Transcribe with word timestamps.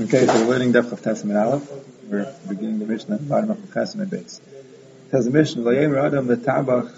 Okay, 0.00 0.26
so 0.26 0.32
we're 0.34 0.50
learning 0.50 0.72
Daf 0.72 0.92
of 0.92 1.02
Testament 1.02 1.36
Aleph. 1.36 1.68
We're 2.04 2.32
beginning 2.48 2.78
the 2.78 2.86
Mishnah 2.86 3.16
at 3.16 3.20
the 3.20 3.26
bottom 3.26 3.50
of 3.50 3.66
the 3.66 3.74
Testament 3.74 4.12
base. 4.12 4.40
It 4.46 5.10
says 5.10 5.24
the 5.24 5.32
Mishnah, 5.32 5.60
V'yem 5.60 6.00
Adam 6.00 6.28
Tabach 6.28 6.96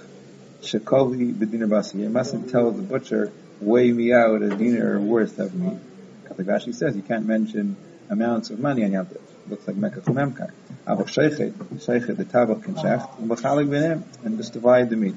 shekoli 0.60 1.34
b'diner 1.34 1.66
basi. 1.66 2.00
You 2.00 2.10
mustn't 2.10 2.50
tell 2.50 2.70
the 2.70 2.82
butcher, 2.82 3.32
weigh 3.58 3.90
me 3.90 4.12
out 4.12 4.42
a 4.42 4.50
dinar 4.50 5.00
worth 5.00 5.38
of 5.38 5.54
meat. 5.54 5.78
Like 6.28 6.46
Rashi 6.46 6.74
says, 6.74 6.94
you 6.94 7.00
can't 7.00 7.24
mention 7.24 7.78
amounts 8.10 8.50
of 8.50 8.58
money 8.58 8.84
on 8.84 8.92
Yom 8.92 9.06
Tov. 9.06 9.20
Looks 9.48 9.66
like 9.66 9.76
Mecca 9.76 10.02
from 10.02 10.16
Memkar. 10.16 10.50
Avach 10.86 11.06
sheichet, 11.06 11.52
sheichet 11.52 12.18
the 12.18 12.26
Tabach 12.26 12.64
can 12.64 12.74
shecht, 12.74 13.18
and 13.18 14.04
and 14.26 14.36
just 14.36 14.52
divide 14.52 14.90
the 14.90 14.96
meat. 14.96 15.16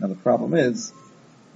Now 0.00 0.08
the 0.08 0.16
problem 0.16 0.54
is, 0.54 0.92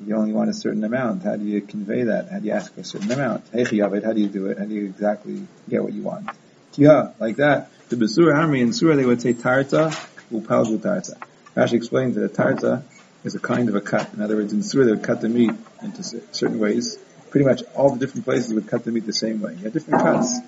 you 0.04 0.16
only 0.16 0.32
want 0.32 0.50
a 0.50 0.54
certain 0.54 0.82
amount. 0.84 1.22
How 1.22 1.36
do 1.36 1.44
you 1.44 1.60
convey 1.60 2.04
that? 2.04 2.28
How 2.30 2.38
do 2.38 2.46
you 2.46 2.52
ask 2.52 2.74
for 2.74 2.80
a 2.80 2.84
certain 2.84 3.10
amount? 3.12 3.44
How 3.52 3.62
do 3.64 3.76
you 4.20 4.28
do 4.28 4.46
it? 4.46 4.58
How 4.58 4.64
do 4.64 4.74
you 4.74 4.86
exactly 4.86 5.46
get 5.68 5.82
what 5.82 5.92
you 5.92 6.02
want? 6.02 6.28
Yeah, 6.76 7.12
like 7.20 7.36
that. 7.36 7.70
The 7.88 7.96
Basura 7.96 8.36
army 8.36 8.60
in 8.60 8.72
Surah 8.72 8.96
they 8.96 9.04
would 9.04 9.22
say 9.22 9.34
tarta, 9.34 9.90
upalgu 10.32 10.78
tarta. 10.78 11.16
Rashi 11.54 11.74
explains 11.74 12.16
that 12.16 12.24
a 12.24 12.28
tarta 12.28 12.82
is 13.22 13.34
a 13.34 13.38
kind 13.38 13.68
of 13.68 13.76
a 13.76 13.80
cut. 13.80 14.12
In 14.14 14.22
other 14.22 14.36
words, 14.36 14.52
in 14.52 14.62
Surah 14.62 14.86
they 14.86 14.90
would 14.92 15.04
cut 15.04 15.20
the 15.20 15.28
meat 15.28 15.52
into 15.82 16.02
certain 16.02 16.58
ways. 16.58 16.98
Pretty 17.30 17.46
much 17.46 17.62
all 17.74 17.90
the 17.90 17.98
different 17.98 18.24
places 18.24 18.52
would 18.52 18.66
cut 18.66 18.84
the 18.84 18.90
meat 18.90 19.06
the 19.06 19.12
same 19.12 19.40
way. 19.40 19.52
You 19.52 19.64
have 19.64 19.72
different 19.72 20.02
cuts. 20.02 20.40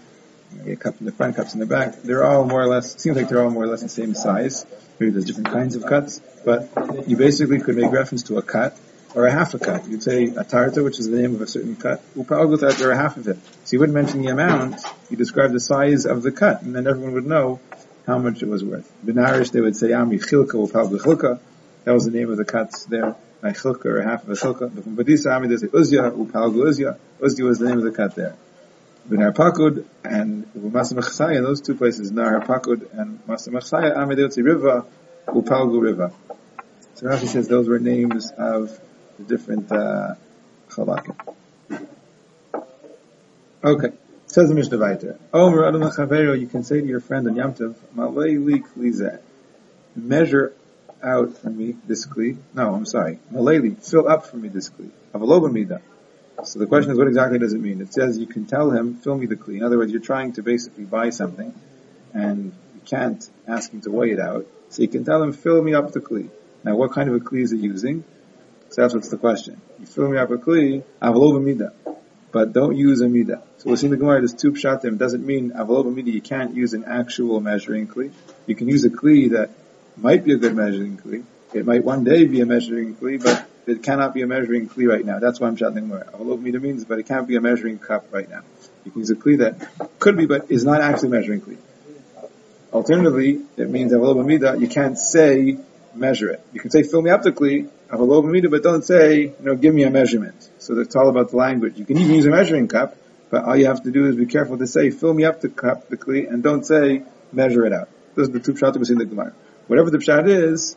You 0.57 0.65
get 0.65 0.81
cups 0.81 1.01
in 1.01 1.07
the 1.07 1.13
front, 1.13 1.37
cups 1.37 1.55
in 1.55 1.61
the 1.61 1.67
back. 1.67 2.03
They're 2.03 2.25
all 2.25 2.45
more 2.45 2.63
or 2.63 2.67
less, 2.67 3.01
seems 3.01 3.17
like 3.17 3.29
they're 3.29 3.43
all 3.43 3.51
more 3.51 3.65
or 3.65 3.69
less 3.69 3.83
the 3.83 3.89
same 3.89 4.15
size. 4.15 4.65
Maybe 4.99 5.13
there's 5.13 5.25
different 5.25 5.49
kinds 5.49 5.77
of 5.77 5.85
cuts, 5.85 6.21
but 6.45 6.71
you 7.07 7.17
basically 7.17 7.61
could 7.61 7.77
make 7.77 7.93
reference 7.93 8.25
to 8.25 8.39
a 8.39 8.43
cut 8.43 8.77
or 9.17 9.27
a 9.27 9.33
half 9.33 9.55
a 9.55 9.59
cut. 9.59 9.89
You'd 9.89 10.03
say 10.03 10.25
a 10.25 10.45
tarta, 10.45 10.85
which 10.85 11.01
is 11.01 11.09
the 11.09 11.17
name 11.17 11.35
of 11.35 11.41
a 11.41 11.47
certain 11.47 11.75
cut, 11.75 12.03
upalgutat, 12.15 12.85
or 12.85 12.91
a 12.91 12.97
half 12.97 13.17
of 13.17 13.27
it. 13.27 13.39
So 13.65 13.73
you 13.73 13.81
wouldn't 13.81 13.95
mention 13.95 14.21
the 14.21 14.29
amount, 14.29 14.83
you 15.09 15.17
describe 15.17 15.53
the 15.53 15.59
size 15.59 16.05
of 16.05 16.23
the 16.23 16.31
cut, 16.31 16.61
and 16.61 16.77
then 16.77 16.87
everyone 16.87 17.15
would 17.15 17.27
know 17.27 17.59
how 18.07 18.19
much 18.19 18.43
it 18.43 18.49
was 18.49 18.63
worth. 18.63 18.89
In 19.09 19.15
Naresh, 19.15 19.51
they 19.53 19.63
would 19.63 19.75
say 19.75 19.95
ah, 19.95 20.03
ami 20.03 20.19
chilka 20.19 20.53
upalgu 20.53 21.01
chilka. 21.01 21.41
That 21.85 21.95
was 21.95 22.05
the 22.05 22.11
name 22.11 22.31
of 22.31 22.37
the 22.37 22.45
cuts 22.45 22.85
there. 22.85 23.17
A 23.43 23.49
chilka, 23.49 23.87
or 23.87 23.99
a 23.99 24.05
half 24.05 24.23
of 24.25 24.29
a 24.29 24.33
chilka. 24.35 24.75
But 24.75 24.85
from 24.85 24.97
Badisa 24.97 25.35
Ami, 25.35 25.49
they 25.49 25.57
say 25.57 25.69
uzya, 25.69 26.13
upalgu 26.13 26.67
uzya. 26.67 26.99
Uzya 27.19 27.45
was 27.45 27.59
the 27.59 27.69
name 27.69 27.79
of 27.79 27.85
the 27.85 27.93
cut 27.93 28.15
there. 28.15 28.37
Benar 29.09 29.33
Pakud 29.33 29.85
and 30.05 30.53
Masamachsaya, 30.53 31.41
those 31.41 31.61
two 31.61 31.77
places, 31.77 32.11
Nar 32.11 32.41
Pakud 32.41 32.87
and 32.93 33.21
they 34.17 34.23
would 34.23 34.33
say 34.33 34.43
Riva, 34.43 34.85
Upalgu 35.29 35.81
Riva. 35.81 36.13
So 36.95 37.07
Rashi 37.07 37.29
says 37.29 37.47
those 37.47 37.69
were 37.69 37.79
names 37.79 38.33
of 38.33 38.77
the 39.19 39.25
different 39.25 39.71
uh. 39.73 40.15
Okay. 43.65 43.93
Says 44.27 44.49
the 44.49 44.55
Mishnah 44.55 44.79
Vayter. 44.79 45.19
Omer 45.33 45.67
Adam 45.67 45.83
Chavero, 45.83 46.39
you 46.39 46.47
can 46.47 46.65
say 46.65 46.81
to 46.81 46.87
your 46.87 47.01
friend 47.01 47.27
on 47.29 47.37
Yom 47.37 47.55
Tov, 47.55 47.77
Malay 47.95 48.37
li 48.37 48.61
klize. 48.61 49.21
Measure 49.95 50.53
out 51.03 51.39
for 51.39 51.49
me 51.49 51.77
this 51.87 52.07
kli. 52.07 52.37
No, 52.53 52.75
I'm 52.75 52.85
sorry. 52.85 53.19
Malay 53.31 53.71
fill 53.71 54.09
up 54.09 54.27
for 54.27 54.37
me 54.37 54.49
this 54.49 54.69
kli. 54.71 54.91
Avaloba 55.15 55.51
mida. 55.53 55.81
So 56.45 56.59
the 56.59 56.67
question 56.67 56.91
is, 56.91 56.99
what 56.99 57.07
exactly 57.07 57.39
does 57.39 57.55
it 57.55 57.61
mean? 57.61 57.81
It 57.81 57.95
says 57.95 58.19
you 58.19 58.27
can 58.27 58.45
tell 58.45 58.71
him, 58.71 58.97
fill 58.97 59.17
me 59.17 59.27
the 59.27 59.37
kli. 59.37 59.57
In 59.57 59.63
other 59.63 59.79
words, 59.79 59.91
you're 59.93 60.03
trying 60.03 60.33
to 60.35 60.43
basically 60.43 60.85
buy 60.85 61.11
something, 61.11 61.55
and 62.13 62.53
you 62.75 62.81
can't 62.85 63.27
ask 63.49 63.71
him 63.71 63.81
to 63.83 63.91
weigh 63.91 64.11
it 64.11 64.21
out. 64.21 64.47
So 64.69 64.83
you 64.83 64.89
can 64.89 65.05
tell 65.05 65.23
him, 65.23 65.33
fill 65.33 65.63
me 65.63 65.75
up 65.75 65.93
the 65.93 66.01
kli. 66.01 66.29
Now, 66.63 66.77
what 66.77 66.93
kind 66.93 67.09
of 67.09 67.15
a 67.15 67.21
kli 67.21 67.41
is 67.43 67.53
it 67.53 67.61
using? 67.61 68.05
So 68.77 68.83
that's 68.83 68.93
what's 68.93 69.09
the 69.09 69.17
question. 69.17 69.59
You 69.81 69.87
fill 69.87 70.11
me 70.11 70.19
up 70.19 70.31
a 70.31 70.37
kli, 70.37 70.85
avalova 71.01 71.43
mida. 71.43 71.73
But 72.31 72.53
don't 72.53 72.77
use 72.77 73.01
a 73.01 73.09
mida. 73.09 73.43
So 73.57 73.71
we'll 73.71 73.79
see 73.79 73.87
in 73.87 73.91
the 73.91 73.97
Gemara, 73.97 74.21
there's 74.21 74.35
two 74.35 74.53
pshatim. 74.53 74.85
It 74.85 74.99
doesn't 74.99 75.25
mean 75.25 75.53
avalova 75.53 75.95
mida, 75.95 76.11
you 76.11 76.21
can't 76.21 76.55
use 76.55 76.75
an 76.75 76.85
actual 76.85 77.41
measuring 77.41 77.89
kli. 77.89 78.13
You 78.45 78.55
can 78.55 78.69
use 78.69 78.85
a 78.85 78.91
kli 78.91 79.31
that 79.31 79.49
might 79.97 80.25
be 80.25 80.35
a 80.35 80.37
good 80.37 80.55
measuring 80.55 80.99
kli. 80.99 81.25
It 81.55 81.65
might 81.65 81.85
one 81.85 82.05
day 82.05 82.27
be 82.27 82.43
a 82.43 82.45
measuring 82.45 82.97
kli, 82.97 83.23
but 83.23 83.49
it 83.67 83.83
cannot 83.83 84.13
be 84.13 84.21
a 84.21 84.27
measuring 84.27 84.69
kli 84.69 84.87
right 84.87 85.07
now. 85.07 85.21
That's 85.21 85.41
why 85.41 85.49
I'm 85.49 85.57
shouting 85.57 85.89
Gemara. 85.89 86.11
Avalova 86.13 86.43
mida 86.43 86.61
means, 86.61 86.85
but 86.85 86.99
it 86.99 87.07
can't 87.07 87.27
be 87.27 87.37
a 87.37 87.41
measuring 87.41 87.79
cup 87.79 88.09
right 88.11 88.29
now. 88.29 88.43
You 88.85 88.91
can 88.91 89.01
use 89.01 89.09
a 89.09 89.17
kli 89.17 89.39
that 89.39 89.99
could 89.99 90.19
be, 90.19 90.27
but 90.27 90.51
is 90.51 90.67
not 90.67 90.83
actually 90.83 91.09
measuring 91.09 91.41
kli. 91.41 91.57
Alternatively, 92.75 93.41
it 93.57 93.71
means 93.71 93.93
avalova 93.93 94.23
mida, 94.23 94.55
you 94.59 94.69
can't 94.69 94.99
say 94.99 95.57
measure 95.95 96.29
it. 96.29 96.45
You 96.53 96.61
can 96.61 96.71
say 96.71 96.83
fill 96.83 97.01
me 97.01 97.09
up 97.09 97.23
the 97.23 97.33
kli, 97.33 97.71
but 97.89 98.63
don't 98.63 98.83
say, 98.83 99.21
you 99.21 99.35
know, 99.41 99.55
give 99.55 99.75
me 99.75 99.85
a 99.85 99.91
measurement. 99.91 100.51
So 100.59 100.79
it's 100.81 100.97
all 100.97 101.09
about 101.09 101.31
the 101.31 101.37
language. 101.37 101.79
You 101.79 101.85
can 101.85 101.99
even 101.99 102.15
use 102.15 102.27
a 102.27 102.31
measuring 102.31 102.69
cup, 102.69 102.97
but 103.31 103.45
all 103.45 103.57
you 103.57 103.67
have 103.67 103.83
to 103.85 103.91
do 103.91 104.07
is 104.07 104.17
be 104.17 104.27
careful 104.27 104.59
to 104.59 104.67
say, 104.67 104.91
fill 104.91 105.15
me 105.15 105.25
up 105.25 105.41
the 105.41 105.49
cup, 105.49 105.89
the 105.89 105.97
kli, 105.97 106.29
and 106.29 106.43
don't 106.43 106.65
say, 106.65 107.03
measure 107.33 107.65
it 107.65 107.73
out. 107.73 107.89
Those 108.15 108.29
are 108.29 108.33
the 108.33 108.41
two 108.41 108.55
pshatim 108.55 108.79
we 108.79 108.85
see 108.85 108.93
in 108.93 108.99
the 108.99 109.05
Gemara. 109.05 109.33
Whatever 109.67 109.91
the 109.91 109.99
pshat 109.99 110.29
is, 110.29 110.77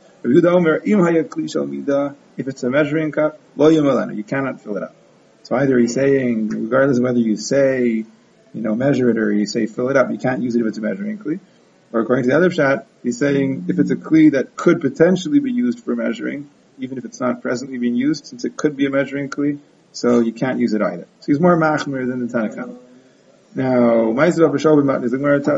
if 2.38 2.47
it's 2.47 2.64
a 2.64 2.70
measuring 2.70 3.12
cup, 3.12 3.40
lo 3.56 3.70
you 3.70 4.24
cannot 4.24 4.62
fill 4.62 4.78
it 4.78 4.84
up. 4.84 4.96
So 5.44 5.56
either 5.56 5.78
he's 5.80 5.94
saying, 5.94 6.50
regardless 6.50 6.97
of 6.97 7.03
whether 7.03 7.20
you 7.20 7.38
say, 7.38 8.06
you 8.53 8.62
know, 8.62 8.76
measure 8.76 9.09
it 9.09 9.18
or 9.18 9.31
you 9.31 9.46
say 9.46 9.66
fill 9.68 9.90
it 9.90 9.97
up, 9.97 10.12
you 10.12 10.18
can't 10.18 10.41
use 10.44 10.56
it 10.56 10.62
if 10.62 10.68
it's 10.68 10.78
a 10.78 10.81
measuring 10.81 11.18
kli. 11.18 11.40
Or 11.94 12.02
according 12.02 12.26
to 12.26 12.30
the 12.30 12.36
other 12.36 12.50
pshat, 12.50 12.86
he's 13.02 13.18
saying 13.18 13.66
if 13.68 13.80
it's 13.80 13.91
a 13.91 13.96
kli 13.96 14.31
that 14.34 14.56
could 14.56 14.81
potentially 14.81 15.40
be 15.40 15.52
used 15.52 15.80
for 15.80 15.96
measuring, 15.96 16.50
even 16.79 16.97
if 16.97 17.06
it's 17.06 17.19
not 17.19 17.41
presently 17.41 17.78
being 17.78 17.95
used, 17.95 18.25
since 18.28 18.45
it 18.45 18.57
could 18.57 18.75
be 18.75 18.85
a 18.85 18.90
measuring 18.90 19.29
kli, 19.29 19.59
so 19.91 20.19
you 20.19 20.31
can't 20.31 20.59
use 20.59 20.73
it 20.73 20.81
either. 20.81 21.07
So 21.19 21.25
he's 21.28 21.40
more 21.40 21.57
machmir 21.57 22.07
than 22.07 22.25
the 22.25 22.34
Tanakh. 22.34 22.78
Now, 23.56 24.13
Ma'isa 24.13 24.47
Abba 24.47 24.57
Shaul 24.57 24.85
ben 24.85 25.01
Matnis, 25.01 25.12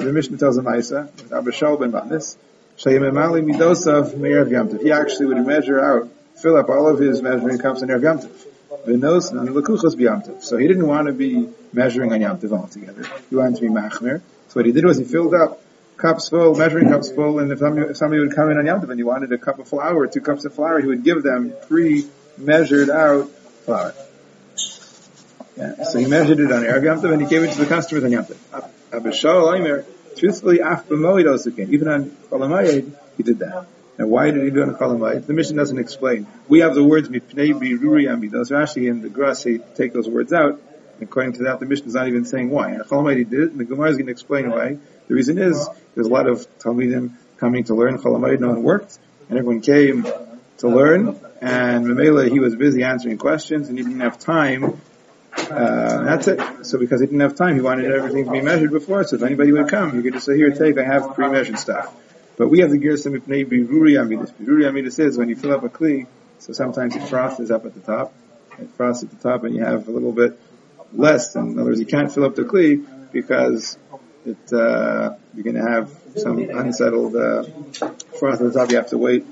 the 0.04 0.14
Mishnah 0.14 0.38
tells 0.38 0.58
him 0.58 0.66
Ma'isa, 0.66 1.10
Abba 1.32 1.52
Shaul 1.52 1.80
ben 1.80 1.92
Matnis, 1.92 2.38
Shayimemali 2.78 3.44
Midosav 3.44 4.16
Me'er 4.18 4.46
Yamtiv. 4.46 4.82
He 4.82 4.92
actually 4.92 5.28
would 5.28 5.46
measure 5.46 5.80
out, 5.80 6.10
fill 6.42 6.56
up 6.58 6.70
all 6.70 6.88
of 6.88 7.00
his 7.00 7.22
measuring 7.22 7.60
cups 7.60 7.82
in 7.82 7.90
Erev 7.90 8.02
Yamtiv. 8.02 8.48
And 8.84 9.04
Lekuchos 9.04 9.96
B'Yamtiv. 9.96 10.42
So 10.42 10.58
he 10.58 10.68
didn't 10.68 10.88
want 10.88 11.08
to 11.08 11.14
be 11.14 11.50
measuring 11.72 12.14
on 12.14 12.20
Yamtiv 12.20 12.52
altogether. 12.52 13.06
He 13.30 13.36
wanted 13.36 13.58
to 13.58 13.62
be 13.62 13.68
machmir. 13.68 14.22
So 14.48 14.54
what 14.54 14.66
he 14.66 14.72
did 14.72 14.86
was 14.86 14.98
he 14.98 15.04
filled 15.04 15.36
up 15.36 15.62
cups 15.98 16.30
full, 16.30 16.56
measuring 16.56 16.90
cups 16.90 17.12
full, 17.12 17.40
and 17.40 17.52
if 17.52 17.60
somebody, 17.60 17.90
if 17.90 17.98
somebody 17.98 18.22
would 18.22 18.36
come 18.36 18.50
in 18.50 18.58
on 18.58 18.66
Yom 18.66 18.82
Tov 18.82 18.90
and 18.90 19.00
he 19.00 19.04
wanted 19.04 19.32
a 19.32 19.38
cup 19.38 19.60
of 19.60 19.68
flour, 19.68 19.96
or 19.96 20.08
two 20.08 20.22
cups 20.22 20.46
of 20.46 20.54
flour, 20.54 20.80
he 20.80 20.88
would 20.88 21.04
give 21.04 21.24
them 21.24 21.54
pre-measured 21.68 22.90
out 22.90 23.30
flour. 23.66 23.94
Yeah, 25.58 25.84
so 25.84 26.00
he 26.00 26.06
measured 26.06 26.40
it 26.40 26.52
on 26.52 26.64
Erev 26.64 26.84
Yom 26.84 27.02
Tov 27.02 27.14
and 27.14 27.22
he 27.22 27.28
gave 27.28 27.44
it 27.44 27.52
to 27.54 27.60
the 27.60 27.66
customers 27.66 28.04
on 28.04 28.12
Yom 28.12 28.26
Tov. 28.26 28.70
Abishal 28.92 29.58
Aimer, 29.58 29.86
truthfully, 30.18 30.60
af 30.60 30.86
even 30.90 31.88
on 31.88 32.10
Cholamayed, 32.30 32.92
he 33.18 33.24
did 33.24 33.40
that. 33.40 33.68
Now, 33.98 34.08
why 34.08 34.32
did 34.32 34.44
he 34.44 34.50
do 34.50 34.64
it 34.64 34.70
on 34.70 34.76
Cholamayed? 34.76 35.28
The 35.28 35.34
Mishnah 35.34 35.58
doesn't 35.58 35.78
explain. 35.78 36.26
We 36.48 36.60
have 36.60 36.74
the 36.74 36.84
words 36.84 37.10
mipnei 37.10 37.54
biruri 37.54 38.08
amidos. 38.08 38.50
Rashi 38.50 38.90
and 38.90 39.04
the 39.04 39.10
Gra 39.10 39.36
say 39.36 39.60
take 39.76 39.94
those 39.94 40.10
words 40.10 40.34
out. 40.34 40.60
According 41.02 41.34
to 41.34 41.44
that, 41.44 41.60
the 41.60 41.66
Mishnah 41.66 41.88
is 41.88 41.94
not 41.96 42.08
even 42.08 42.26
saying 42.26 42.50
why. 42.50 42.72
And 42.72 42.84
Cholamayed 42.84 43.30
did 43.30 43.40
it, 43.40 43.52
and 43.52 43.60
the 43.60 43.66
Gemara 43.66 43.90
is 43.90 43.98
going 43.98 44.06
to 44.06 44.12
explain 44.12 44.52
why. 44.52 44.78
The 45.08 45.16
reason 45.16 45.38
is 45.38 45.68
there's 45.96 46.08
a 46.08 46.10
lot 46.10 46.28
of 46.28 46.48
Talmidim 46.60 47.14
coming 47.38 47.64
to 47.66 47.76
learn 47.76 47.98
Cholamayid. 47.98 48.40
No 48.40 48.50
one 48.50 48.64
worked, 48.64 48.98
and 49.30 49.38
everyone 49.38 49.62
came 49.62 50.06
to 50.60 50.68
learn. 50.68 51.20
And 51.42 51.86
Mamela, 51.86 52.30
he 52.30 52.40
was 52.40 52.56
busy 52.56 52.84
answering 52.84 53.18
questions, 53.18 53.68
and 53.70 53.78
he 53.78 53.84
didn't 53.84 54.02
have 54.02 54.20
time. 54.20 54.80
Uh, 55.36 56.04
that's 56.04 56.28
it. 56.28 56.66
So 56.66 56.78
because 56.78 57.02
he 57.02 57.08
didn't 57.08 57.22
have 57.22 57.36
time, 57.36 57.56
he 57.56 57.62
wanted 57.62 57.92
everything 57.92 58.26
to 58.26 58.32
be 58.32 58.42
measured 58.42 58.72
before. 58.72 59.04
So 59.06 59.16
if 59.16 59.24
anybody 59.24 59.52
would 59.52 59.70
come, 59.70 59.96
he 59.96 60.04
could 60.04 60.14
just 60.14 60.26
say, 60.26 60.36
"Here, 60.36 60.52
take. 60.52 60.78
I 60.78 60.84
have 60.84 61.16
pre-measured 61.16 61.58
stuff." 61.58 61.96
But 62.38 62.50
we 62.50 62.60
have 62.60 62.72
the 62.72 62.78
Gersim 62.78 63.20
Ipnei 63.20 63.46
Biruri 63.46 63.98
Amidus. 64.00 64.32
Biruri 64.34 64.66
Amidus 64.66 65.00
is 65.00 65.18
when 65.18 65.30
you 65.30 65.36
fill 65.36 65.54
up 65.54 65.64
a 65.64 65.70
kli. 65.70 66.06
So 66.40 66.54
sometimes 66.54 66.96
frost 67.10 67.40
is 67.40 67.52
up 67.52 67.66
at 67.66 67.74
the 67.74 67.80
top, 67.80 68.14
and 68.58 68.70
frost 68.76 69.04
at 69.04 69.10
the 69.10 69.16
top, 69.18 69.44
and 69.44 69.56
you 69.56 69.64
have 69.64 69.88
a 69.88 69.92
little 69.92 70.12
bit 70.12 70.40
less. 70.94 71.36
In 71.36 71.54
other 71.60 71.66
words, 71.66 71.80
you 71.80 71.86
can't 71.86 72.12
fill 72.12 72.26
up 72.26 72.36
the 72.36 72.44
kli 72.44 72.86
because 73.12 73.78
that 74.26 74.54
uh, 74.54 75.16
you're 75.34 75.44
going 75.44 75.56
to 75.56 75.72
have 75.72 75.90
some 76.18 76.38
unsettled 76.40 77.16
uh, 77.16 77.44
froth 78.20 78.40
the 78.40 78.52
top. 78.54 78.70
You 78.70 78.78
have 78.78 78.90
to 78.90 78.98
wait 78.98 79.26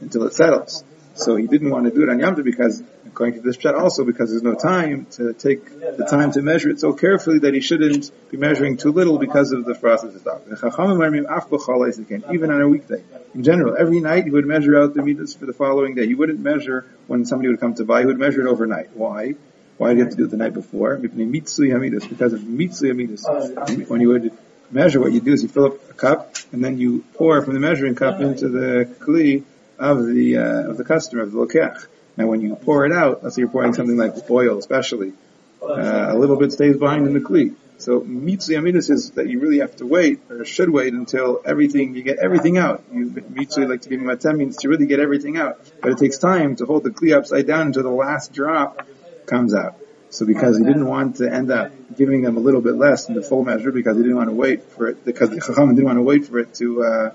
until 0.00 0.24
it 0.24 0.34
settles. 0.34 0.84
So 1.16 1.36
he 1.36 1.46
didn't 1.46 1.70
want 1.70 1.84
to 1.84 1.92
do 1.92 2.02
it 2.02 2.08
on 2.08 2.18
Yom 2.18 2.34
Tov 2.34 2.42
because, 2.42 2.82
according 3.06 3.36
to 3.36 3.40
this 3.40 3.56
chat, 3.56 3.76
also 3.76 4.04
because 4.04 4.30
there's 4.30 4.42
no 4.42 4.54
time 4.54 5.06
to 5.12 5.32
take 5.32 5.64
the 5.96 6.04
time 6.10 6.32
to 6.32 6.42
measure 6.42 6.70
it 6.70 6.80
so 6.80 6.92
carefully 6.92 7.38
that 7.40 7.54
he 7.54 7.60
shouldn't 7.60 8.10
be 8.32 8.36
measuring 8.36 8.76
too 8.76 8.90
little 8.90 9.18
because 9.18 9.52
of 9.52 9.64
the 9.64 9.76
frost 9.76 10.04
at 10.04 10.12
the 10.12 10.18
top. 10.18 10.42
Even 12.32 12.50
on 12.50 12.60
a 12.60 12.68
weekday, 12.68 13.04
in 13.32 13.44
general, 13.44 13.76
every 13.78 14.00
night 14.00 14.24
he 14.24 14.30
would 14.32 14.46
measure 14.46 14.80
out 14.80 14.94
the 14.94 15.02
midas 15.02 15.34
for 15.34 15.46
the 15.46 15.52
following 15.52 15.94
day. 15.94 16.06
He 16.06 16.16
wouldn't 16.16 16.40
measure 16.40 16.84
when 17.06 17.24
somebody 17.24 17.48
would 17.48 17.60
come 17.60 17.74
to 17.74 17.84
buy. 17.84 18.00
He 18.00 18.06
would 18.06 18.18
measure 18.18 18.40
it 18.44 18.50
overnight. 18.50 18.96
Why? 18.96 19.34
Why 19.76 19.88
did 19.88 19.98
you 19.98 20.04
have 20.04 20.10
to 20.12 20.16
do 20.16 20.24
it 20.24 20.30
the 20.30 20.36
night 20.36 20.54
before? 20.54 20.96
Because 20.96 21.18
of 21.18 21.22
mitzui 21.22 22.90
hamidus. 22.92 23.88
When 23.88 24.00
you 24.00 24.08
would 24.08 24.32
measure, 24.70 25.00
what 25.00 25.12
you 25.12 25.20
do 25.20 25.32
is 25.32 25.42
you 25.42 25.48
fill 25.48 25.66
up 25.66 25.90
a 25.90 25.94
cup 25.94 26.36
and 26.52 26.64
then 26.64 26.78
you 26.78 27.04
pour 27.14 27.42
from 27.42 27.54
the 27.54 27.60
measuring 27.60 27.94
cup 27.94 28.20
into 28.20 28.48
the 28.48 28.88
kli 29.00 29.42
of 29.78 30.06
the 30.06 30.36
uh, 30.36 30.70
of 30.70 30.76
the 30.76 30.84
customer 30.84 31.22
of 31.22 31.32
the 31.32 31.38
lokech. 31.38 31.86
Now, 32.16 32.28
when 32.28 32.40
you 32.40 32.54
pour 32.54 32.86
it 32.86 32.92
out, 32.92 33.24
let's 33.24 33.34
say 33.34 33.40
you're 33.40 33.48
pouring 33.48 33.74
something 33.74 33.96
like 33.96 34.14
oil, 34.30 34.58
especially, 34.58 35.12
uh, 35.60 36.12
a 36.12 36.16
little 36.16 36.36
bit 36.36 36.52
stays 36.52 36.76
behind 36.76 37.08
in 37.08 37.14
the 37.14 37.20
kli. 37.20 37.54
So 37.78 38.00
mitzvah 38.00 38.54
aminus 38.54 38.88
is 38.88 39.10
that 39.12 39.28
you 39.28 39.40
really 39.40 39.58
have 39.58 39.74
to 39.76 39.86
wait 39.86 40.20
or 40.30 40.44
should 40.44 40.70
wait 40.70 40.94
until 40.94 41.42
everything 41.44 41.96
you 41.96 42.04
get 42.04 42.18
everything 42.18 42.56
out. 42.56 42.84
You 42.92 43.24
mitzvah 43.30 43.66
like 43.66 43.82
to 43.82 43.88
be 43.88 43.96
matem 43.96 44.36
means 44.36 44.58
to 44.58 44.68
really 44.68 44.86
get 44.86 45.00
everything 45.00 45.36
out, 45.36 45.58
but 45.82 45.90
it 45.90 45.98
takes 45.98 46.18
time 46.18 46.54
to 46.56 46.66
hold 46.66 46.84
the 46.84 46.90
kli 46.90 47.16
upside 47.16 47.48
down 47.48 47.66
until 47.68 47.82
the 47.82 47.90
last 47.90 48.32
drop 48.32 48.86
comes 49.26 49.54
out. 49.54 49.76
So 50.10 50.26
because 50.26 50.58
he 50.58 50.64
didn't 50.64 50.86
want 50.86 51.16
to 51.16 51.32
end 51.32 51.50
up 51.50 51.72
giving 51.96 52.22
them 52.22 52.36
a 52.36 52.40
little 52.40 52.60
bit 52.60 52.76
less 52.76 53.06
than 53.06 53.16
the 53.16 53.22
full 53.22 53.44
measure 53.44 53.72
because 53.72 53.96
he 53.96 54.02
didn't 54.02 54.16
want 54.16 54.28
to 54.28 54.34
wait 54.34 54.62
for 54.62 54.86
it 54.86 55.04
because 55.04 55.30
the 55.30 55.40
chacham 55.40 55.70
didn't 55.70 55.86
want 55.86 55.98
to 55.98 56.02
wait 56.02 56.26
for 56.26 56.38
it 56.38 56.54
to. 56.54 56.84
Uh, 56.84 57.12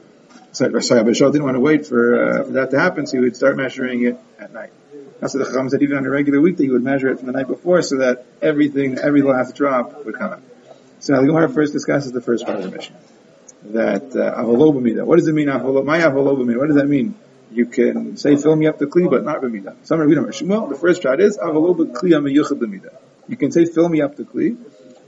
sorry, 0.52 0.84
sorry, 0.84 1.02
Abishal 1.02 1.32
didn't 1.32 1.46
want 1.46 1.56
to 1.56 1.62
wait 1.62 1.86
for, 1.86 2.42
uh, 2.42 2.44
for 2.44 2.52
that 2.52 2.72
to 2.72 2.80
happen, 2.80 3.08
so 3.08 3.18
he 3.18 3.24
would 3.24 3.38
start 3.38 3.56
measuring 3.56 4.04
it 4.04 4.20
at 4.38 4.52
night. 4.54 4.72
That's 5.20 5.34
what 5.34 5.46
the 5.46 5.52
Chacham 5.52 5.70
said 5.70 5.82
even 5.82 5.98
on 5.98 6.06
a 6.06 6.10
regular 6.10 6.42
week 6.42 6.58
that 6.58 6.64
he 6.64 6.70
would 6.70 6.84
measure 6.84 7.10
it 7.10 7.18
from 7.18 7.28
the 7.28 7.34
night 7.34 7.48
before 7.48 7.82
so 7.82 7.98
that 7.98 8.26
everything, 8.42 8.98
every 8.98 9.22
last 9.22 9.56
drop 9.56 10.06
would 10.06 10.16
come 10.16 10.34
out. 10.34 10.42
So 11.00 11.14
now 11.14 11.22
the 11.22 11.28
Gemara 11.28 11.50
first 11.50 11.74
discusses 11.74 12.12
the 12.12 12.22
first 12.22 12.46
part 12.46 12.58
of 12.58 12.64
the 12.64 12.72
Mishnah. 12.72 12.98
That, 13.72 14.16
uh, 14.16 15.06
What 15.06 15.20
does 15.20 15.28
it 15.28 15.34
mean, 15.34 15.48
avolo, 15.48 15.84
my? 15.84 16.06
What 16.08 16.68
does 16.68 16.76
that 16.78 16.88
mean? 16.88 17.16
You 17.51 17.66
can 17.66 18.18
say 18.18 18.36
fill 18.36 18.56
me 18.56 18.68
up 18.68 18.78
the 18.78 18.86
kli, 18.86 19.10
but 19.10 19.24
not 19.24 19.42
b'mida. 19.42 19.75
Some 19.84 20.00
read 20.00 20.48
Well, 20.48 20.68
the 20.68 20.75
first 20.75 21.01
shot 21.01 21.19
is 21.19 21.38
avoloba 21.38 21.92
kli 21.92 22.12
amiyuchad 22.12 22.60
b'mida. 22.60 22.94
You 23.28 23.38
can 23.38 23.51
say 23.51 23.66
fill 23.66 23.90
me 23.90 24.01
up 24.01 24.16
the 24.16 24.24
kli, 24.24 24.57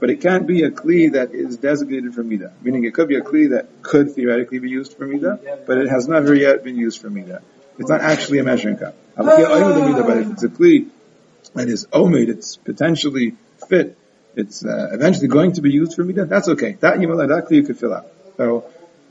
but 0.00 0.10
it 0.10 0.20
can't 0.20 0.46
be 0.46 0.64
a 0.64 0.70
kli 0.70 1.12
that 1.12 1.32
is 1.32 1.56
designated 1.56 2.14
for 2.14 2.24
mida. 2.24 2.52
Meaning 2.62 2.84
it 2.84 2.94
could 2.94 3.08
be 3.08 3.16
a 3.16 3.20
kli 3.20 3.50
that 3.50 3.82
could 3.82 4.14
theoretically 4.14 4.58
be 4.58 4.68
used 4.68 4.94
for 4.94 5.06
mida, 5.06 5.38
but 5.66 5.78
it 5.78 5.88
has 5.88 6.08
never 6.08 6.34
yet 6.34 6.64
been 6.64 6.76
used 6.76 7.00
for 7.00 7.08
mida. 7.08 7.42
It's 7.78 7.88
not 7.88 8.00
actually 8.00 8.38
a 8.38 8.42
measuring 8.42 8.78
cup. 8.78 8.96
But 9.16 9.38
if 9.38 10.32
it's 10.32 10.42
a 10.42 10.48
kli 10.48 10.88
that 11.54 11.68
is 11.68 11.86
omid, 11.86 12.28
it's 12.28 12.56
potentially 12.56 13.34
fit, 13.68 13.96
it's 14.34 14.64
uh, 14.64 14.88
eventually 14.92 15.28
going 15.28 15.52
to 15.52 15.62
be 15.62 15.70
used 15.70 15.94
for 15.94 16.04
midah, 16.04 16.28
that's 16.28 16.48
okay. 16.48 16.72
That 16.80 16.96
yimala, 16.96 17.28
that 17.28 17.48
kli 17.48 17.56
you 17.56 17.62
could 17.62 17.78
fill 17.78 17.94
out. 17.94 18.06
So, 18.36 18.64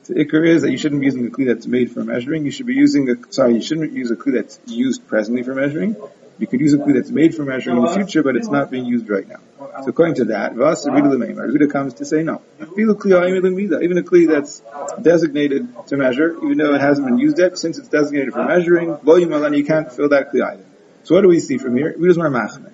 the 0.08 0.16
ikr 0.16 0.48
is 0.48 0.62
that 0.64 0.72
you 0.72 0.78
shouldn't 0.78 1.02
be 1.02 1.06
using 1.06 1.28
a 1.28 1.30
kli 1.30 1.46
that's 1.48 1.68
made 1.68 1.92
for 1.92 2.04
measuring. 2.04 2.46
You 2.46 2.52
should 2.52 2.66
be 2.66 2.74
using 2.74 3.10
a, 3.10 3.16
sorry, 3.32 3.56
you 3.56 3.62
shouldn't 3.62 3.92
use 3.94 4.12
a 4.12 4.16
kli 4.16 4.34
that's 4.34 4.60
used 4.66 5.08
presently 5.08 5.44
for 5.44 5.54
measuring. 5.54 5.96
You 6.40 6.48
could 6.48 6.60
use 6.60 6.74
a 6.74 6.78
kli 6.78 6.94
that's 6.96 7.12
made 7.12 7.36
for 7.36 7.44
measuring 7.44 7.78
in 7.78 7.84
the 7.86 7.94
future, 7.94 8.24
but 8.24 8.36
it's 8.36 8.48
not 8.48 8.72
being 8.72 8.86
used 8.86 9.08
right 9.10 9.28
now. 9.28 9.40
So 9.84 9.90
according 9.90 10.16
to 10.16 10.26
that, 10.26 10.54
Huda 10.54 11.72
comes 11.72 11.94
to 11.96 12.06
say 12.06 12.24
no. 12.24 12.42
Even 12.60 12.90
a 12.90 12.96
kli 12.96 14.28
that's 14.28 14.62
designated 15.02 15.68
to 15.88 15.98
measure, 15.98 16.36
even 16.44 16.58
though 16.58 16.74
it 16.74 16.82
hasn't 16.82 17.08
been 17.08 17.20
used 17.20 17.38
yet, 17.38 17.58
since 17.60 17.78
it's 17.78 17.90
designated 17.90 18.34
for 18.34 18.44
measuring, 18.44 18.98
you 19.06 19.66
can't 19.66 19.92
fill 19.92 20.10
that 20.10 20.32
kli 20.34 20.42
either. 20.44 20.66
So 21.04 21.16
what 21.16 21.22
do 21.22 21.28
we 21.28 21.40
see 21.40 21.58
from 21.58 21.78
here? 21.78 21.96
We 21.98 22.08
just 22.08 22.20
want 22.20 22.34
to 22.34 22.71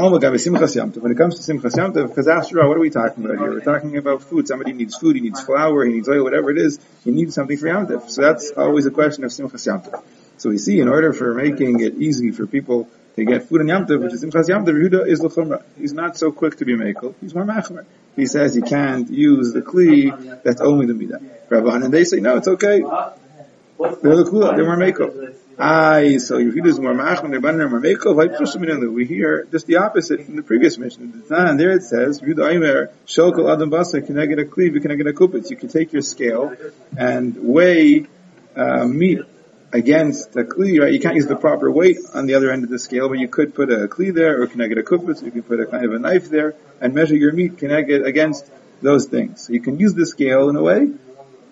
when 0.00 1.12
it 1.12 1.18
comes 1.18 1.44
to 1.44 1.52
Simchas 1.52 1.76
Yom 1.76 1.92
because 1.92 2.28
after 2.28 2.62
all, 2.62 2.68
what 2.68 2.76
are 2.76 2.80
we 2.80 2.90
talking 2.90 3.24
about 3.24 3.38
here? 3.38 3.50
We're 3.50 3.60
talking 3.60 3.96
about 3.96 4.22
food. 4.22 4.46
Somebody 4.46 4.72
needs 4.72 4.96
food, 4.96 5.16
he 5.16 5.22
needs 5.22 5.40
flour, 5.42 5.84
he 5.84 5.92
needs 5.92 6.08
oil, 6.08 6.22
whatever 6.22 6.50
it 6.50 6.58
is, 6.58 6.78
he 7.04 7.10
needs 7.10 7.34
something 7.34 7.56
for 7.56 7.68
Yom 7.68 8.08
So 8.08 8.22
that's 8.22 8.52
always 8.56 8.86
a 8.86 8.90
question 8.90 9.24
of 9.24 9.30
Simchas 9.30 9.66
Yom 9.66 9.82
So 10.36 10.50
we 10.50 10.58
see, 10.58 10.80
in 10.80 10.88
order 10.88 11.12
for 11.12 11.34
making 11.34 11.80
it 11.80 11.94
easy 11.94 12.30
for 12.30 12.46
people 12.46 12.88
to 13.16 13.24
get 13.24 13.48
food 13.48 13.60
in 13.60 13.68
Yom 13.68 13.86
which 13.86 14.12
is 14.12 14.24
Simchas 14.24 14.48
Yom 14.48 14.64
Yehuda 14.64 15.06
is 15.06 15.20
l'chumra. 15.20 15.62
He's 15.76 15.92
not 15.92 16.16
so 16.16 16.32
quick 16.32 16.56
to 16.58 16.64
be 16.64 16.74
makel. 16.76 17.14
He's 17.20 17.34
more 17.34 17.44
machmer. 17.44 17.84
He 18.14 18.26
says 18.26 18.54
he 18.54 18.62
can't 18.62 19.10
use 19.10 19.52
the 19.52 19.62
kli 19.62 20.42
that's 20.42 20.60
only 20.60 20.86
the 20.86 20.92
midah. 20.92 21.48
Rabban, 21.48 21.84
and 21.84 21.94
they 21.94 22.04
say, 22.04 22.20
no, 22.20 22.36
it's 22.36 22.48
okay. 22.48 22.80
They're 22.80 24.16
the 24.16 24.28
kula, 24.30 24.56
they're 24.56 24.64
more 24.64 24.76
makel. 24.76 25.34
Aye, 25.60 26.18
so 26.18 26.36
Yehuda 26.38 26.66
is 26.68 26.78
more 26.78 26.94
machmer, 26.94 27.30
they're 27.30 27.40
banner 27.40 27.68
more 27.68 27.80
makel. 27.80 28.94
We 28.94 29.06
hear 29.06 29.44
just 29.50 29.66
the 29.66 29.78
opposite 29.78 30.24
from 30.24 30.36
the 30.36 30.44
previous 30.44 30.78
Mishnah. 30.78 31.24
And 31.30 31.58
there 31.58 31.72
it 31.72 31.82
says, 31.82 32.20
Yehuda 32.20 32.52
Aimer, 32.52 32.92
shokal 33.08 33.52
adam 33.52 33.68
basa, 33.68 34.06
can 34.06 34.20
I 34.20 34.26
get 34.26 34.38
a 34.38 34.44
kli, 34.44 34.80
can 34.80 34.92
I 34.92 34.94
get 34.94 35.08
a 35.08 35.12
kupitz? 35.12 35.50
You 35.50 35.56
can 35.56 35.68
take 35.68 35.92
your 35.92 36.02
scale 36.02 36.54
and 36.96 37.36
weigh 37.36 38.06
uh, 38.54 38.86
meat 38.86 39.22
against 39.72 40.36
a 40.36 40.44
kli, 40.44 40.80
right? 40.80 40.92
You 40.92 41.00
can't 41.00 41.16
use 41.16 41.26
the 41.26 41.34
proper 41.34 41.68
weight 41.68 41.98
on 42.14 42.26
the 42.26 42.34
other 42.34 42.52
end 42.52 42.62
of 42.62 42.70
the 42.70 42.78
scale, 42.78 43.08
but 43.08 43.18
you 43.18 43.26
could 43.26 43.52
put 43.52 43.72
a 43.72 43.88
kli 43.88 44.14
there, 44.14 44.40
or 44.40 44.46
connect 44.46 44.72
a 44.78 44.82
kupitz, 44.84 45.24
you 45.24 45.32
can 45.32 45.42
put 45.42 45.58
a 45.58 45.66
kind 45.66 45.84
of 45.84 45.92
a 45.92 45.98
knife 45.98 46.30
there, 46.30 46.54
and 46.80 46.94
measure 46.94 47.16
your 47.16 47.32
meat, 47.32 47.58
connect 47.58 47.90
it 47.90 48.06
against 48.06 48.48
those 48.80 49.06
things. 49.06 49.46
So 49.46 49.54
you 49.54 49.60
can 49.60 49.80
use 49.80 49.92
the 49.94 50.06
scale 50.06 50.50
in 50.50 50.54
a 50.54 50.62
way, 50.62 50.92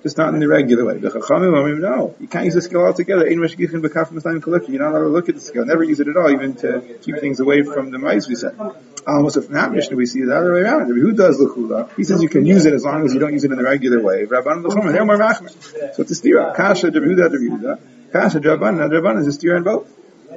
just 0.06 0.18
not 0.18 0.32
in 0.32 0.38
the 0.38 0.46
regular 0.46 0.84
way. 0.84 0.98
The 0.98 1.10
chachamim, 1.10 1.80
no, 1.80 2.14
you 2.20 2.28
can't 2.28 2.44
use 2.44 2.54
the 2.54 2.62
scale 2.62 2.82
altogether. 2.82 3.28
You're 3.28 3.44
not 3.44 4.92
allowed 4.92 5.00
to 5.00 5.08
look 5.08 5.28
at 5.28 5.34
the 5.34 5.40
scale, 5.40 5.64
never 5.64 5.82
use 5.82 5.98
it 5.98 6.06
at 6.06 6.16
all, 6.16 6.30
even 6.30 6.54
to 6.56 6.98
keep 7.02 7.18
things 7.18 7.40
away 7.40 7.62
from 7.62 7.90
the 7.90 7.98
mice, 7.98 8.28
we 8.28 8.36
said. 8.36 8.56
Almost 9.04 9.42
from 9.44 9.54
that 9.54 9.72
Mishnah, 9.72 9.96
we 9.96 10.06
see 10.06 10.22
the 10.22 10.36
other 10.36 10.52
way 10.52 10.60
around. 10.60 10.88
Who 10.88 11.12
does 11.12 11.40
lechula? 11.40 11.90
He 11.96 12.04
says 12.04 12.22
you 12.22 12.28
can 12.28 12.46
use 12.46 12.66
it 12.66 12.74
as 12.74 12.84
long 12.84 13.04
as 13.04 13.14
you 13.14 13.20
don't 13.20 13.32
use 13.32 13.42
it 13.42 13.50
in 13.50 13.56
the 13.56 13.64
regular 13.64 14.00
way. 14.00 14.26
Rabban 14.26 14.62
they're 14.92 15.04
more 15.04 15.18
machmer. 15.18 15.50
So 15.94 16.02
it's 16.02 16.12
a 16.12 16.14
stira. 16.14 16.54
Kasha, 16.54 16.90
Yehuda, 16.92 17.28
Yehuda. 17.30 18.12
Kasha 18.12 18.38
Draban, 18.38 18.78
now 18.78 18.88
Draban 18.88 19.18
is 19.20 19.26
a 19.26 19.32
steer 19.32 19.56
on 19.56 19.64
both. 19.64 19.88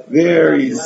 There 0.08 0.58
he's, 0.58 0.80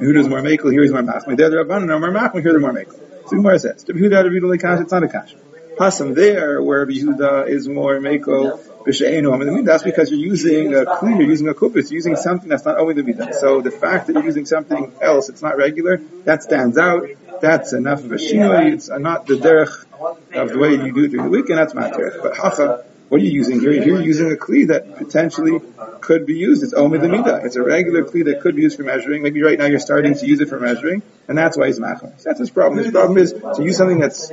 Yehuda's 0.00 0.28
more 0.28 0.42
makel, 0.42 0.70
here 0.72 0.82
he's 0.82 0.92
more 0.92 1.02
machmir. 1.02 1.36
There 1.36 1.48
the 1.48 1.56
Rabban 1.56 1.90
are 1.90 1.98
more 1.98 2.10
machmir, 2.10 2.42
here 2.42 2.52
they're 2.52 2.60
more 2.60 2.72
makel. 2.72 2.98
So 3.28 3.36
Gemara 3.36 3.58
says, 3.58 3.84
Yehuda, 3.84 4.24
Yehuda, 4.24 4.50
like 4.50 4.60
Kasha, 4.60 4.82
it's 4.82 4.92
not 4.92 5.04
a 5.04 5.08
Kasha. 5.08 5.36
Hasam 5.80 6.14
there, 6.14 6.62
where 6.62 6.84
Yehuda 6.86 7.48
is 7.48 7.66
more 7.66 7.98
makel, 8.00 8.60
b'she'enu. 8.84 9.32
I 9.32 9.38
mean, 9.38 9.64
that's 9.64 9.82
because 9.82 10.10
you're 10.10 10.20
using 10.20 10.74
a 10.74 10.84
kli, 10.84 11.18
you're 11.18 11.30
using 11.30 11.48
a 11.48 11.54
kupis, 11.54 11.90
you're 11.90 12.00
using 12.02 12.16
something 12.16 12.50
that's 12.50 12.66
not 12.66 12.78
only 12.78 12.92
the 12.92 13.02
midah. 13.02 13.32
So 13.32 13.62
the 13.62 13.70
fact 13.70 14.06
that 14.06 14.12
you're 14.12 14.24
using 14.24 14.44
something 14.44 14.92
else, 15.00 15.30
it's 15.30 15.40
not 15.40 15.56
regular, 15.56 15.96
that 16.24 16.42
stands 16.42 16.76
out. 16.76 17.08
That's 17.40 17.72
enough 17.72 18.04
of 18.04 18.12
a 18.12 18.16
shinoi. 18.16 18.74
It's 18.74 18.90
not 18.90 19.26
the 19.26 19.36
derech 19.36 19.86
of 20.34 20.50
the 20.50 20.58
way 20.58 20.72
you 20.72 20.92
do 20.92 21.04
it 21.04 21.12
during 21.12 21.24
the 21.24 21.30
week, 21.30 21.48
and 21.48 21.56
that's 21.56 21.72
matter. 21.72 22.18
But 22.22 22.36
hacha, 22.36 22.84
what 23.10 23.20
are 23.20 23.24
you 23.24 23.32
using 23.32 23.58
here? 23.60 23.72
You're 23.72 24.00
using 24.00 24.30
a 24.30 24.36
kli 24.36 24.68
that 24.68 24.96
potentially 24.96 25.60
could 26.00 26.26
be 26.26 26.34
used. 26.34 26.62
It's 26.62 26.72
omid 26.72 27.00
midah. 27.00 27.44
It's 27.44 27.56
a 27.56 27.62
regular 27.62 28.04
kli 28.04 28.24
that 28.26 28.40
could 28.40 28.54
be 28.54 28.62
used 28.62 28.76
for 28.76 28.84
measuring. 28.84 29.24
Maybe 29.24 29.42
right 29.42 29.58
now 29.58 29.66
you're 29.66 29.80
starting 29.80 30.14
to 30.14 30.26
use 30.26 30.40
it 30.40 30.48
for 30.48 30.60
measuring, 30.60 31.02
and 31.26 31.36
that's 31.36 31.58
why 31.58 31.66
he's 31.66 31.80
machmas. 31.80 32.22
That's 32.22 32.38
his 32.38 32.50
problem. 32.50 32.78
His 32.78 32.92
problem 32.92 33.18
is 33.18 33.32
to 33.32 33.62
use 33.64 33.76
something 33.76 33.98
that's 33.98 34.30